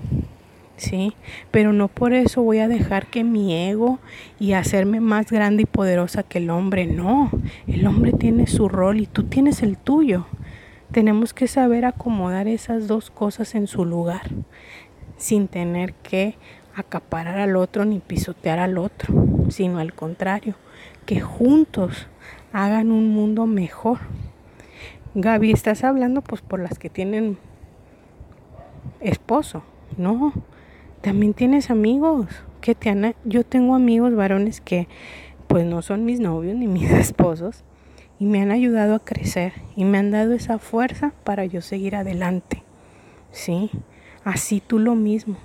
¿sí? 0.77 1.13
Pero 1.51 1.73
no 1.73 1.87
por 1.87 2.13
eso 2.13 2.41
voy 2.41 2.59
a 2.59 2.67
dejar 2.67 3.07
que 3.07 3.23
mi 3.23 3.55
ego 3.55 3.99
y 4.39 4.53
hacerme 4.53 4.99
más 4.99 5.31
grande 5.31 5.63
y 5.63 5.65
poderosa 5.65 6.23
que 6.23 6.39
el 6.39 6.49
hombre, 6.49 6.85
no. 6.85 7.31
El 7.67 7.85
hombre 7.87 8.13
tiene 8.13 8.47
su 8.47 8.69
rol 8.69 8.99
y 8.99 9.05
tú 9.05 9.23
tienes 9.23 9.63
el 9.63 9.77
tuyo. 9.77 10.25
Tenemos 10.91 11.33
que 11.33 11.47
saber 11.47 11.85
acomodar 11.85 12.47
esas 12.47 12.87
dos 12.87 13.09
cosas 13.09 13.55
en 13.55 13.67
su 13.67 13.85
lugar, 13.85 14.29
sin 15.17 15.47
tener 15.47 15.93
que 15.93 16.35
acaparar 16.75 17.39
al 17.39 17.55
otro 17.55 17.85
ni 17.85 17.99
pisotear 17.99 18.59
al 18.59 18.77
otro, 18.77 19.13
sino 19.49 19.79
al 19.79 19.93
contrario, 19.93 20.55
que 21.05 21.19
juntos 21.19 22.07
hagan 22.51 22.91
un 22.91 23.09
mundo 23.09 23.45
mejor. 23.45 23.99
Gaby, 25.15 25.51
estás 25.51 25.83
hablando 25.83 26.23
pues 26.23 26.41
por 26.41 26.59
las 26.59 26.79
que 26.79 26.89
tienen 26.89 27.37
esposo, 28.99 29.61
no, 29.95 30.33
también 31.01 31.35
tienes 31.35 31.69
amigos 31.69 32.27
que 32.61 32.73
te 32.73 32.89
han, 32.89 33.13
yo 33.23 33.43
tengo 33.43 33.75
amigos 33.75 34.15
varones 34.15 34.59
que 34.59 34.87
pues 35.47 35.65
no 35.65 35.83
son 35.83 36.03
mis 36.03 36.19
novios 36.19 36.55
ni 36.55 36.67
mis 36.79 36.89
esposos 36.89 37.63
y 38.17 38.25
me 38.25 38.41
han 38.41 38.49
ayudado 38.49 38.95
a 38.95 39.05
crecer 39.05 39.53
y 39.75 39.85
me 39.85 39.99
han 39.99 40.09
dado 40.09 40.33
esa 40.33 40.57
fuerza 40.57 41.13
para 41.23 41.45
yo 41.45 41.61
seguir 41.61 41.95
adelante. 41.95 42.63
Sí, 43.31 43.69
así 44.23 44.61
tú 44.65 44.79
lo 44.79 44.95
mismo. 44.95 45.35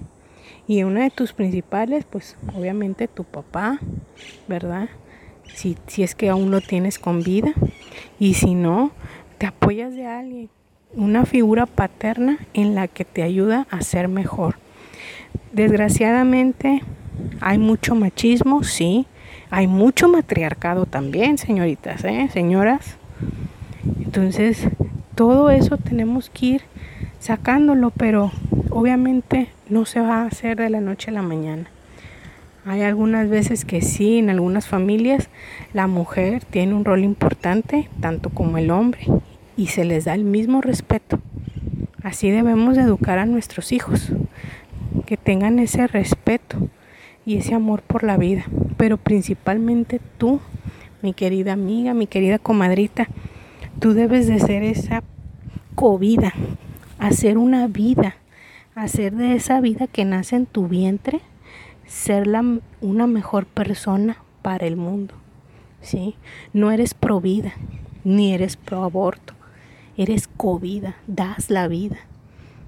Y 0.66 0.82
una 0.82 1.02
de 1.02 1.10
tus 1.10 1.34
principales, 1.34 2.06
pues 2.08 2.36
obviamente 2.54 3.06
tu 3.06 3.24
papá, 3.24 3.80
¿verdad? 4.46 4.88
Si, 5.54 5.76
si 5.86 6.02
es 6.02 6.14
que 6.14 6.28
aún 6.28 6.50
lo 6.50 6.60
tienes 6.60 6.98
con 6.98 7.22
vida. 7.22 7.52
Y 8.18 8.34
si 8.34 8.54
no, 8.54 8.92
te 9.38 9.46
apoyas 9.46 9.94
de 9.94 10.06
alguien, 10.06 10.50
una 10.94 11.24
figura 11.24 11.66
paterna 11.66 12.38
en 12.54 12.74
la 12.74 12.88
que 12.88 13.04
te 13.04 13.22
ayuda 13.22 13.66
a 13.70 13.80
ser 13.82 14.08
mejor. 14.08 14.56
Desgraciadamente 15.52 16.82
hay 17.40 17.58
mucho 17.58 17.94
machismo, 17.94 18.62
sí. 18.62 19.06
Hay 19.50 19.66
mucho 19.66 20.08
matriarcado 20.08 20.84
también, 20.84 21.38
señoritas, 21.38 22.04
¿eh? 22.04 22.28
señoras. 22.32 22.96
Entonces, 23.98 24.68
todo 25.14 25.50
eso 25.50 25.78
tenemos 25.78 26.30
que 26.30 26.46
ir 26.46 26.62
sacándolo, 27.18 27.90
pero 27.90 28.30
obviamente 28.70 29.48
no 29.68 29.86
se 29.86 30.00
va 30.00 30.22
a 30.22 30.26
hacer 30.26 30.58
de 30.58 30.70
la 30.70 30.80
noche 30.80 31.10
a 31.10 31.14
la 31.14 31.22
mañana. 31.22 31.70
Hay 32.66 32.82
algunas 32.82 33.30
veces 33.30 33.64
que 33.64 33.80
sí, 33.80 34.18
en 34.18 34.28
algunas 34.28 34.68
familias 34.68 35.30
la 35.72 35.86
mujer 35.86 36.44
tiene 36.44 36.74
un 36.74 36.84
rol 36.84 37.02
importante, 37.02 37.88
tanto 38.00 38.28
como 38.28 38.58
el 38.58 38.70
hombre, 38.70 39.06
y 39.58 39.66
se 39.66 39.84
les 39.84 40.06
da 40.06 40.14
el 40.14 40.24
mismo 40.24 40.62
respeto. 40.62 41.20
Así 42.02 42.30
debemos 42.30 42.78
educar 42.78 43.18
a 43.18 43.26
nuestros 43.26 43.72
hijos, 43.72 44.12
que 45.04 45.16
tengan 45.16 45.58
ese 45.58 45.86
respeto 45.88 46.68
y 47.26 47.36
ese 47.36 47.54
amor 47.54 47.82
por 47.82 48.04
la 48.04 48.16
vida, 48.16 48.46
pero 48.76 48.96
principalmente 48.96 50.00
tú, 50.16 50.40
mi 51.02 51.12
querida 51.12 51.52
amiga, 51.52 51.92
mi 51.92 52.06
querida 52.06 52.38
comadrita, 52.38 53.08
tú 53.80 53.94
debes 53.94 54.28
de 54.28 54.38
ser 54.38 54.62
esa 54.62 55.02
covida, 55.74 56.32
hacer 56.98 57.36
una 57.36 57.66
vida, 57.66 58.14
hacer 58.76 59.14
de 59.14 59.34
esa 59.34 59.60
vida 59.60 59.88
que 59.88 60.04
nace 60.04 60.36
en 60.36 60.46
tu 60.46 60.68
vientre 60.68 61.20
ser 61.84 62.28
la, 62.28 62.44
una 62.80 63.06
mejor 63.08 63.46
persona 63.46 64.18
para 64.42 64.66
el 64.66 64.76
mundo. 64.76 65.14
¿sí? 65.80 66.14
No 66.52 66.70
eres 66.70 66.94
pro 66.94 67.20
vida, 67.20 67.54
ni 68.04 68.32
eres 68.34 68.56
pro 68.56 68.84
aborto, 68.84 69.34
eres 69.98 70.28
covida, 70.28 70.94
das 71.06 71.50
la 71.50 71.68
vida. 71.68 71.96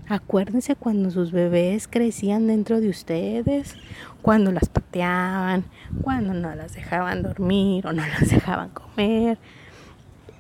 Acuérdense 0.09 0.75
cuando 0.75 1.13
sus 1.13 1.31
bebés 1.31 1.87
crecían 1.87 2.49
dentro 2.49 2.81
de 2.81 2.89
ustedes, 2.89 3.77
cuando 4.23 4.51
las 4.51 4.69
pateaban, 4.69 5.65
cuando 6.03 6.35
no 6.35 6.53
las 6.57 6.75
dejaban 6.75 7.23
dormir 7.23 7.87
o 7.87 7.93
no 7.93 8.05
las 8.05 8.29
dejaban 8.29 8.71
comer. 8.71 9.39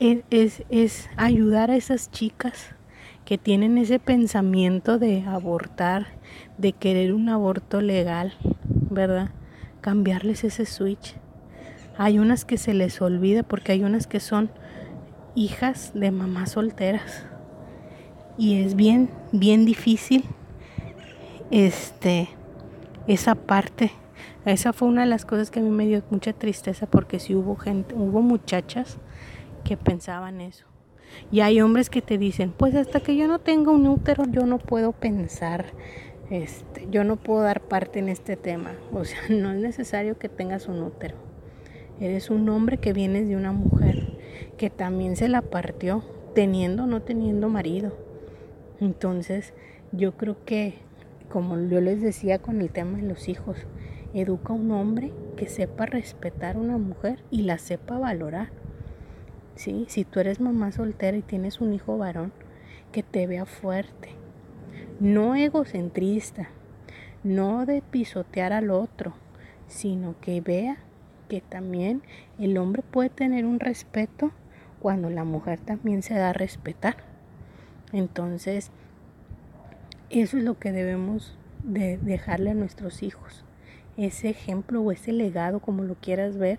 Es, 0.00 0.64
es 0.70 1.09
ayudar 1.16 1.70
a 1.70 1.76
esas 1.76 2.11
chicas 2.11 2.70
que 3.24 3.38
tienen 3.38 3.79
ese 3.79 4.00
pensamiento 4.00 4.98
de 4.98 5.22
abortar, 5.22 6.09
de 6.59 6.72
querer 6.72 7.14
un 7.14 7.29
aborto 7.29 7.81
legal, 7.81 8.35
¿verdad? 8.90 9.31
Cambiarles 9.81 10.42
ese 10.42 10.66
switch. 10.66 11.14
Hay 11.96 12.18
unas 12.18 12.44
que 12.44 12.59
se 12.59 12.74
les 12.74 13.00
olvida 13.00 13.44
porque 13.44 13.70
hay 13.70 13.85
unas 13.85 14.09
que 14.09 14.18
son 14.18 14.50
hijas 15.40 15.92
de 15.94 16.11
mamás 16.11 16.53
solteras. 16.53 17.24
Y 18.37 18.62
es 18.62 18.76
bien, 18.76 19.11
bien 19.33 19.64
difícil 19.64 20.24
este 21.50 22.29
esa 23.07 23.35
parte. 23.35 23.90
Esa 24.44 24.72
fue 24.72 24.88
una 24.88 25.03
de 25.03 25.09
las 25.09 25.24
cosas 25.24 25.50
que 25.50 25.61
a 25.61 25.62
mí 25.62 25.70
me 25.70 25.87
dio 25.87 26.03
mucha 26.11 26.33
tristeza 26.33 26.87
porque 26.87 27.18
si 27.18 27.35
hubo 27.35 27.57
gente, 27.57 27.94
hubo 27.94 28.20
muchachas 28.20 28.98
que 29.64 29.76
pensaban 29.76 30.40
eso. 30.40 30.66
Y 31.33 31.40
hay 31.40 31.61
hombres 31.61 31.90
que 31.90 32.03
te 32.03 32.18
dicen, 32.18 32.53
pues 32.57 32.74
hasta 32.74 33.00
que 33.00 33.16
yo 33.16 33.26
no 33.26 33.38
tenga 33.38 33.72
un 33.72 33.87
útero, 33.87 34.24
yo 34.26 34.46
no 34.46 34.59
puedo 34.59 34.92
pensar, 34.92 35.66
este, 36.31 36.87
yo 36.90 37.03
no 37.03 37.16
puedo 37.16 37.42
dar 37.42 37.62
parte 37.62 37.98
en 37.98 38.09
este 38.09 38.37
tema. 38.37 38.72
O 38.92 39.05
sea, 39.05 39.18
no 39.31 39.53
es 39.53 39.59
necesario 39.59 40.18
que 40.18 40.29
tengas 40.29 40.68
un 40.68 40.83
útero. 40.83 41.16
Eres 41.98 42.31
un 42.31 42.48
hombre 42.48 42.79
que 42.79 42.92
vienes 42.92 43.29
de 43.29 43.37
una 43.37 43.53
mujer 43.53 44.00
que 44.61 44.68
también 44.68 45.16
se 45.16 45.31
la 45.31 45.40
partió, 45.40 46.05
teniendo 46.35 46.85
o 46.85 46.87
no 46.87 47.01
teniendo 47.01 47.49
marido. 47.49 47.96
Entonces, 48.79 49.55
yo 49.90 50.18
creo 50.18 50.44
que, 50.44 50.75
como 51.31 51.59
yo 51.59 51.81
les 51.81 52.03
decía 52.03 52.40
con 52.40 52.61
el 52.61 52.68
tema 52.68 52.99
de 52.99 53.05
los 53.05 53.31
hijos, 53.31 53.57
educa 54.12 54.53
a 54.53 54.57
un 54.57 54.70
hombre 54.73 55.14
que 55.38 55.49
sepa 55.49 55.87
respetar 55.87 56.57
a 56.57 56.59
una 56.59 56.77
mujer 56.77 57.20
y 57.31 57.44
la 57.44 57.57
sepa 57.57 57.99
valorar. 57.99 58.51
Si 59.55 60.05
tú 60.05 60.20
eres 60.20 60.40
mamá 60.40 60.73
soltera 60.73 61.16
y 61.16 61.23
tienes 61.23 61.62
un 61.62 61.73
hijo 61.73 61.96
varón, 61.96 62.31
que 62.92 63.03
te 63.03 63.27
vea 63.27 63.46
fuerte, 63.46 64.11
no 65.01 65.37
egocentrista, 65.37 66.51
no 67.25 67.64
de 67.64 67.81
pisotear 67.81 68.53
al 68.53 68.70
otro, 68.70 69.14
sino 69.68 70.20
que 70.20 70.42
vea 70.42 70.77
que 71.31 71.40
también 71.40 72.03
el 72.38 72.59
hombre 72.59 72.83
puede 72.83 73.09
tener 73.09 73.46
un 73.46 73.59
respeto 73.59 74.33
cuando 74.81 75.11
la 75.11 75.25
mujer 75.25 75.61
también 75.61 76.03
se 76.03 76.14
da 76.14 76.31
a 76.31 76.33
respetar. 76.33 76.97
Entonces, 77.93 78.71
eso 80.11 80.38
es 80.38 80.45
lo 80.45 80.59
que 80.59 80.73
debemos 80.73 81.37
de 81.62 81.99
dejarle 81.99 82.51
a 82.51 82.55
nuestros 82.55 83.03
hijos, 83.03 83.45
ese 83.97 84.31
ejemplo 84.31 84.81
o 84.81 84.93
ese 84.93 85.12
legado, 85.12 85.61
como 85.61 85.85
lo 85.85 85.95
quieras 85.95 86.37
ver, 86.38 86.59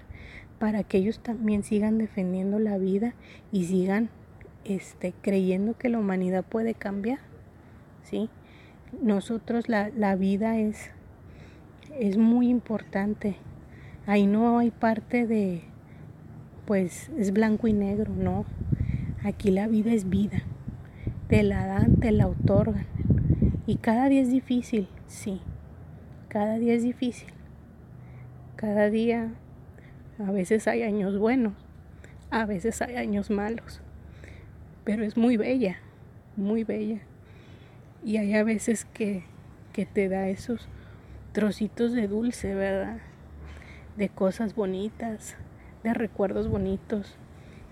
para 0.60 0.84
que 0.84 1.00
ellos 1.00 1.20
también 1.20 1.64
sigan 1.64 1.98
defendiendo 1.98 2.60
la 2.60 2.78
vida 2.78 3.16
y 3.52 3.66
sigan 3.66 4.10
este, 4.64 5.14
creyendo 5.22 5.78
que 5.78 5.90
la 5.90 6.00
humanidad 6.00 6.46
puede 6.46 6.76
cambiar. 6.76 7.20
¿sí? 8.04 8.30
Nosotros 9.02 9.70
la, 9.70 9.90
la 9.90 10.16
vida 10.16 10.60
es, 10.60 10.92
es 11.98 12.18
muy 12.18 12.50
importante. 12.50 13.38
Ahí 14.06 14.28
no 14.28 14.60
hay 14.60 14.70
parte 14.70 15.26
de, 15.26 15.64
pues 16.72 17.12
es 17.18 17.34
blanco 17.34 17.68
y 17.68 17.74
negro, 17.74 18.14
no. 18.16 18.46
Aquí 19.26 19.52
la 19.52 19.68
vida 19.68 19.92
es 19.92 20.08
vida. 20.08 20.42
Te 21.28 21.44
la 21.44 21.68
dan, 21.68 21.98
te 21.98 22.14
la 22.14 22.28
otorgan. 22.28 22.86
Y 23.68 23.76
cada 23.76 24.08
día 24.08 24.22
es 24.22 24.32
difícil, 24.32 24.88
sí. 25.06 25.42
Cada 26.30 26.60
día 26.60 26.74
es 26.74 26.84
difícil. 26.84 27.28
Cada 28.56 28.90
día 28.90 29.34
a 30.18 30.32
veces 30.32 30.66
hay 30.70 30.84
años 30.84 31.20
buenos, 31.20 31.56
a 32.30 32.46
veces 32.46 32.82
hay 32.82 32.96
años 32.96 33.30
malos, 33.30 33.82
pero 34.86 35.04
es 35.04 35.18
muy 35.18 35.36
bella, 35.36 35.76
muy 36.38 36.64
bella. 36.64 37.02
Y 38.02 38.16
hay 38.16 38.34
a 38.34 38.46
veces 38.46 38.86
que, 38.86 39.26
que 39.74 39.86
te 39.86 40.08
da 40.08 40.30
esos 40.30 40.70
trocitos 41.34 41.92
de 41.92 42.08
dulce, 42.08 42.56
¿verdad? 42.56 43.00
De 43.98 44.08
cosas 44.08 44.56
bonitas, 44.56 45.36
de 45.84 45.94
recuerdos 45.94 46.48
bonitos. 46.48 47.16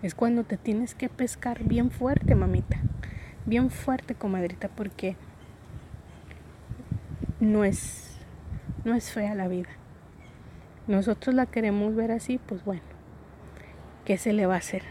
Es 0.01 0.15
cuando 0.15 0.43
te 0.43 0.57
tienes 0.57 0.95
que 0.95 1.09
pescar 1.09 1.63
bien 1.63 1.91
fuerte, 1.91 2.35
mamita. 2.35 2.79
Bien 3.45 3.69
fuerte, 3.69 4.15
comadrita, 4.15 4.69
porque 4.69 5.15
no 7.39 7.63
es, 7.63 8.17
no 8.85 8.95
es 8.95 9.11
fea 9.11 9.35
la 9.35 9.47
vida 9.47 9.69
nosotros 10.89 11.35
la 11.35 11.45
queremos 11.45 11.95
ver 11.95 12.11
así, 12.11 12.39
pues 12.39 12.65
bueno, 12.65 12.81
¿qué 14.05 14.17
se 14.17 14.33
le 14.33 14.47
va 14.47 14.55
a 14.55 14.57
hacer? 14.57 14.81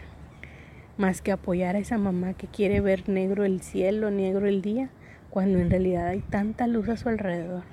Más 0.97 1.21
que 1.21 1.33
apoyar 1.33 1.75
a 1.75 1.79
esa 1.79 1.97
mamá 1.97 2.35
que 2.35 2.47
quiere 2.47 2.79
ver 2.79 3.09
negro 3.09 3.43
el 3.43 3.59
cielo, 3.59 4.09
negro 4.09 4.47
el 4.47 4.61
día, 4.61 4.91
cuando 5.29 5.59
en 5.59 5.69
realidad 5.69 6.07
hay 6.07 6.21
tanta 6.21 6.67
luz 6.67 6.87
a 6.87 6.95
su 6.95 7.09
alrededor. 7.09 7.63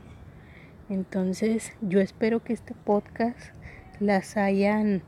Entonces, 0.91 1.73
yo 1.83 2.01
espero 2.01 2.43
que 2.43 2.53
este 2.53 2.75
podcast 2.75 3.39
las 4.01 4.37
hayan 4.37 5.03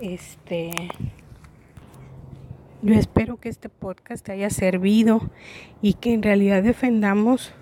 este 0.00 0.70
yo 2.80 2.94
espero 2.94 3.38
que 3.38 3.48
este 3.48 3.68
podcast 3.68 4.24
te 4.24 4.32
haya 4.32 4.50
servido 4.50 5.20
y 5.82 5.94
que 5.94 6.14
en 6.14 6.22
realidad 6.22 6.62
defendamos 6.62 7.52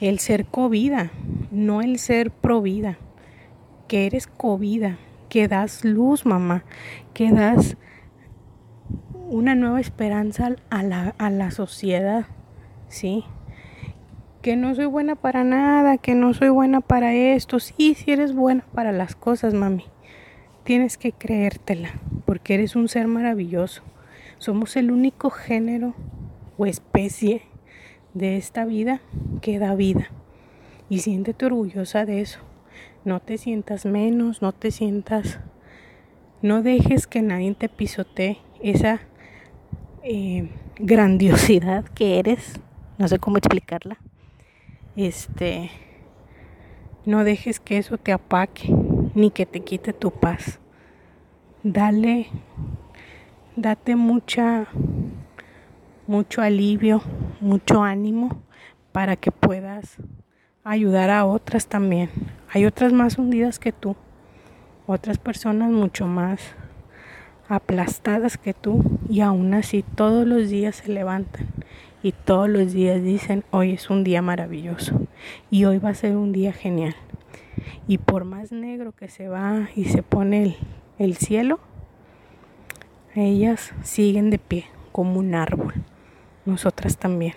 el 0.00 0.18
ser 0.18 0.44
covida, 0.44 1.10
no 1.50 1.80
el 1.80 1.98
ser 1.98 2.30
pro 2.30 2.60
vida 2.60 2.98
que 3.88 4.06
eres 4.06 4.26
covida, 4.26 4.98
que 5.28 5.48
das 5.48 5.84
luz, 5.84 6.26
mamá, 6.26 6.64
que 7.14 7.30
das 7.30 7.76
una 9.28 9.54
nueva 9.54 9.80
esperanza 9.80 10.56
a 10.70 10.82
la, 10.82 11.14
a 11.18 11.30
la 11.30 11.50
sociedad, 11.50 12.26
¿sí? 12.88 13.24
Que 14.42 14.56
no 14.56 14.74
soy 14.74 14.86
buena 14.86 15.16
para 15.16 15.44
nada, 15.44 15.98
que 15.98 16.14
no 16.14 16.34
soy 16.34 16.50
buena 16.50 16.80
para 16.80 17.14
esto. 17.14 17.58
Sí, 17.58 17.94
sí 17.94 18.12
eres 18.12 18.34
buena 18.34 18.64
para 18.74 18.92
las 18.92 19.16
cosas, 19.16 19.54
mami. 19.54 19.84
Tienes 20.66 20.98
que 20.98 21.12
creértela, 21.12 21.90
porque 22.24 22.54
eres 22.54 22.74
un 22.74 22.88
ser 22.88 23.06
maravilloso. 23.06 23.82
Somos 24.38 24.74
el 24.74 24.90
único 24.90 25.30
género 25.30 25.94
o 26.58 26.66
especie 26.66 27.42
de 28.14 28.36
esta 28.36 28.64
vida 28.64 29.00
que 29.42 29.60
da 29.60 29.76
vida. 29.76 30.08
Y 30.88 30.98
siéntete 30.98 31.46
orgullosa 31.46 32.04
de 32.04 32.20
eso. 32.20 32.40
No 33.04 33.20
te 33.20 33.38
sientas 33.38 33.86
menos, 33.86 34.42
no 34.42 34.50
te 34.50 34.72
sientas, 34.72 35.38
no 36.42 36.64
dejes 36.64 37.06
que 37.06 37.22
nadie 37.22 37.54
te 37.54 37.68
pisotee 37.68 38.38
esa 38.60 39.02
eh, 40.02 40.48
grandiosidad 40.80 41.84
que 41.84 42.18
eres. 42.18 42.58
No 42.98 43.06
sé 43.06 43.20
cómo 43.20 43.38
explicarla. 43.38 43.98
Este, 44.96 45.70
No 47.04 47.22
dejes 47.22 47.60
que 47.60 47.78
eso 47.78 47.98
te 47.98 48.10
apaque 48.10 48.74
ni 49.16 49.30
que 49.30 49.46
te 49.46 49.60
quite 49.60 49.94
tu 49.94 50.10
paz. 50.10 50.60
Dale, 51.62 52.26
date 53.56 53.96
mucha, 53.96 54.66
mucho 56.06 56.42
alivio, 56.42 57.00
mucho 57.40 57.82
ánimo 57.82 58.42
para 58.92 59.16
que 59.16 59.32
puedas 59.32 59.96
ayudar 60.64 61.08
a 61.08 61.24
otras 61.24 61.66
también. 61.66 62.10
Hay 62.52 62.66
otras 62.66 62.92
más 62.92 63.16
hundidas 63.16 63.58
que 63.58 63.72
tú, 63.72 63.96
otras 64.86 65.16
personas 65.16 65.70
mucho 65.70 66.06
más 66.06 66.54
aplastadas 67.48 68.36
que 68.36 68.52
tú 68.52 68.84
y 69.08 69.22
aún 69.22 69.54
así 69.54 69.82
todos 69.82 70.26
los 70.26 70.50
días 70.50 70.76
se 70.76 70.92
levantan 70.92 71.46
y 72.02 72.12
todos 72.12 72.50
los 72.50 72.72
días 72.74 73.02
dicen 73.02 73.44
hoy 73.50 73.72
es 73.72 73.88
un 73.88 74.04
día 74.04 74.20
maravilloso 74.20 75.06
y 75.50 75.64
hoy 75.64 75.78
va 75.78 75.88
a 75.90 75.94
ser 75.94 76.16
un 76.16 76.32
día 76.32 76.52
genial. 76.52 76.94
Y 77.86 77.98
por 77.98 78.24
más 78.24 78.52
negro 78.52 78.92
que 78.92 79.08
se 79.08 79.28
va 79.28 79.68
y 79.74 79.84
se 79.86 80.02
pone 80.02 80.42
el, 80.42 80.56
el 80.98 81.16
cielo, 81.16 81.60
ellas 83.14 83.72
siguen 83.82 84.30
de 84.30 84.38
pie 84.38 84.66
como 84.92 85.18
un 85.18 85.34
árbol. 85.34 85.74
Nosotras 86.44 86.98
también. 86.98 87.34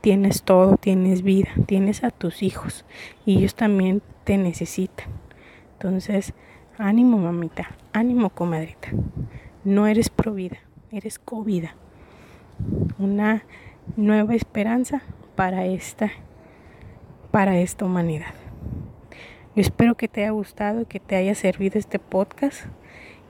Tienes 0.00 0.42
todo, 0.42 0.76
tienes 0.76 1.22
vida, 1.22 1.48
tienes 1.66 2.04
a 2.04 2.10
tus 2.10 2.42
hijos 2.42 2.84
y 3.24 3.38
ellos 3.38 3.54
también 3.54 4.02
te 4.24 4.36
necesitan. 4.36 5.06
Entonces, 5.74 6.34
ánimo 6.76 7.18
mamita, 7.18 7.70
ánimo 7.92 8.30
comadrita. 8.30 8.88
No 9.64 9.86
eres 9.86 10.10
pro 10.10 10.34
vida, 10.34 10.58
eres 10.90 11.18
covida. 11.18 11.74
Una 12.98 13.44
nueva 13.96 14.34
esperanza 14.34 15.02
para 15.36 15.66
esta 15.66 16.10
para 17.30 17.58
esta 17.58 17.84
humanidad. 17.84 18.32
Yo 19.56 19.60
espero 19.60 19.94
que 19.94 20.08
te 20.08 20.22
haya 20.22 20.30
gustado, 20.30 20.88
que 20.88 20.98
te 20.98 21.14
haya 21.14 21.32
servido 21.36 21.78
este 21.78 22.00
podcast 22.00 22.66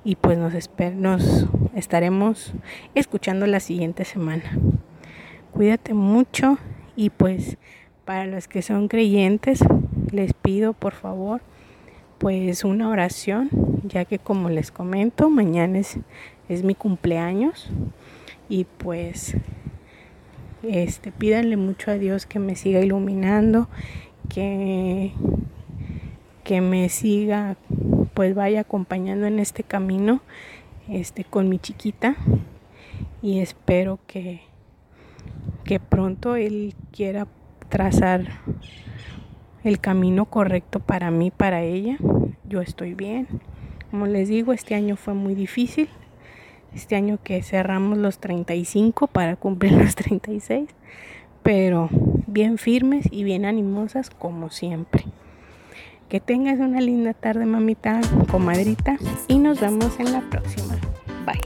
y 0.04 0.16
pues 0.16 0.38
nos, 0.38 0.54
nos 0.94 1.46
estaremos 1.74 2.54
escuchando 2.94 3.46
la 3.46 3.60
siguiente 3.60 4.06
semana. 4.06 4.44
Cuídate 5.52 5.92
mucho 5.92 6.56
y 6.96 7.10
pues 7.10 7.58
para 8.06 8.24
los 8.24 8.48
que 8.48 8.62
son 8.62 8.88
creyentes 8.88 9.60
les 10.12 10.32
pido 10.32 10.72
por 10.72 10.94
favor 10.94 11.42
pues 12.16 12.64
una 12.64 12.88
oración 12.88 13.50
ya 13.82 14.06
que 14.06 14.18
como 14.18 14.48
les 14.48 14.70
comento 14.70 15.28
mañana 15.28 15.78
es, 15.78 15.98
es 16.48 16.64
mi 16.64 16.74
cumpleaños 16.74 17.68
y 18.48 18.64
pues 18.64 19.36
este 20.62 21.12
pídanle 21.12 21.58
mucho 21.58 21.90
a 21.90 21.94
Dios 21.94 22.24
que 22.24 22.38
me 22.38 22.56
siga 22.56 22.80
iluminando 22.80 23.68
que 24.30 25.12
que 26.44 26.60
me 26.60 26.88
siga, 26.90 27.56
pues 28.12 28.34
vaya 28.34 28.60
acompañando 28.60 29.26
en 29.26 29.38
este 29.38 29.64
camino 29.64 30.20
este, 30.88 31.24
con 31.24 31.48
mi 31.48 31.58
chiquita 31.58 32.16
y 33.22 33.40
espero 33.40 33.98
que, 34.06 34.42
que 35.64 35.80
pronto 35.80 36.36
él 36.36 36.74
quiera 36.92 37.26
trazar 37.70 38.26
el 39.64 39.80
camino 39.80 40.26
correcto 40.26 40.78
para 40.78 41.10
mí, 41.10 41.30
para 41.30 41.62
ella. 41.62 41.96
Yo 42.46 42.60
estoy 42.60 42.94
bien. 42.94 43.26
Como 43.90 44.06
les 44.06 44.28
digo, 44.28 44.52
este 44.52 44.74
año 44.74 44.96
fue 44.96 45.14
muy 45.14 45.34
difícil. 45.34 45.88
Este 46.74 46.96
año 46.96 47.18
que 47.22 47.42
cerramos 47.42 47.96
los 47.96 48.18
35 48.18 49.06
para 49.06 49.36
cumplir 49.36 49.72
los 49.82 49.94
36. 49.94 50.68
Pero 51.42 51.88
bien 52.26 52.58
firmes 52.58 53.08
y 53.10 53.24
bien 53.24 53.46
animosas 53.46 54.10
como 54.10 54.50
siempre. 54.50 55.04
Que 56.14 56.20
tengas 56.20 56.60
una 56.60 56.80
linda 56.80 57.12
tarde, 57.12 57.44
mamita, 57.44 58.00
comadrita, 58.30 58.96
y 59.26 59.36
nos 59.36 59.58
vemos 59.58 59.98
en 59.98 60.12
la 60.12 60.20
próxima. 60.20 60.76
Bye. 61.26 61.40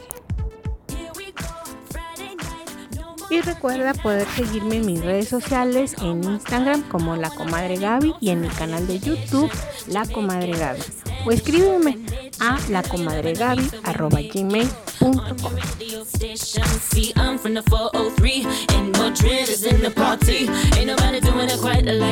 Y 3.31 3.41
recuerda 3.41 3.95
poder 3.95 4.27
seguirme 4.37 4.77
en 4.77 4.85
mis 4.85 5.03
redes 5.03 5.29
sociales, 5.29 5.97
en 6.03 6.23
Instagram 6.23 6.83
como 6.91 7.17
La 7.17 7.31
Comadre 7.31 7.79
Gaby 7.79 8.15
y 8.21 8.29
en 8.29 8.43
mi 8.43 8.49
canal 8.49 8.87
de 8.87 8.99
YouTube 8.99 9.51
La 9.87 10.05
Comadre 10.05 10.53
Gaby. 10.53 10.83
O 11.25 11.31
escríbeme 11.31 11.97
a 12.39 12.59
lacomadregaby.gmail.com 12.69 15.53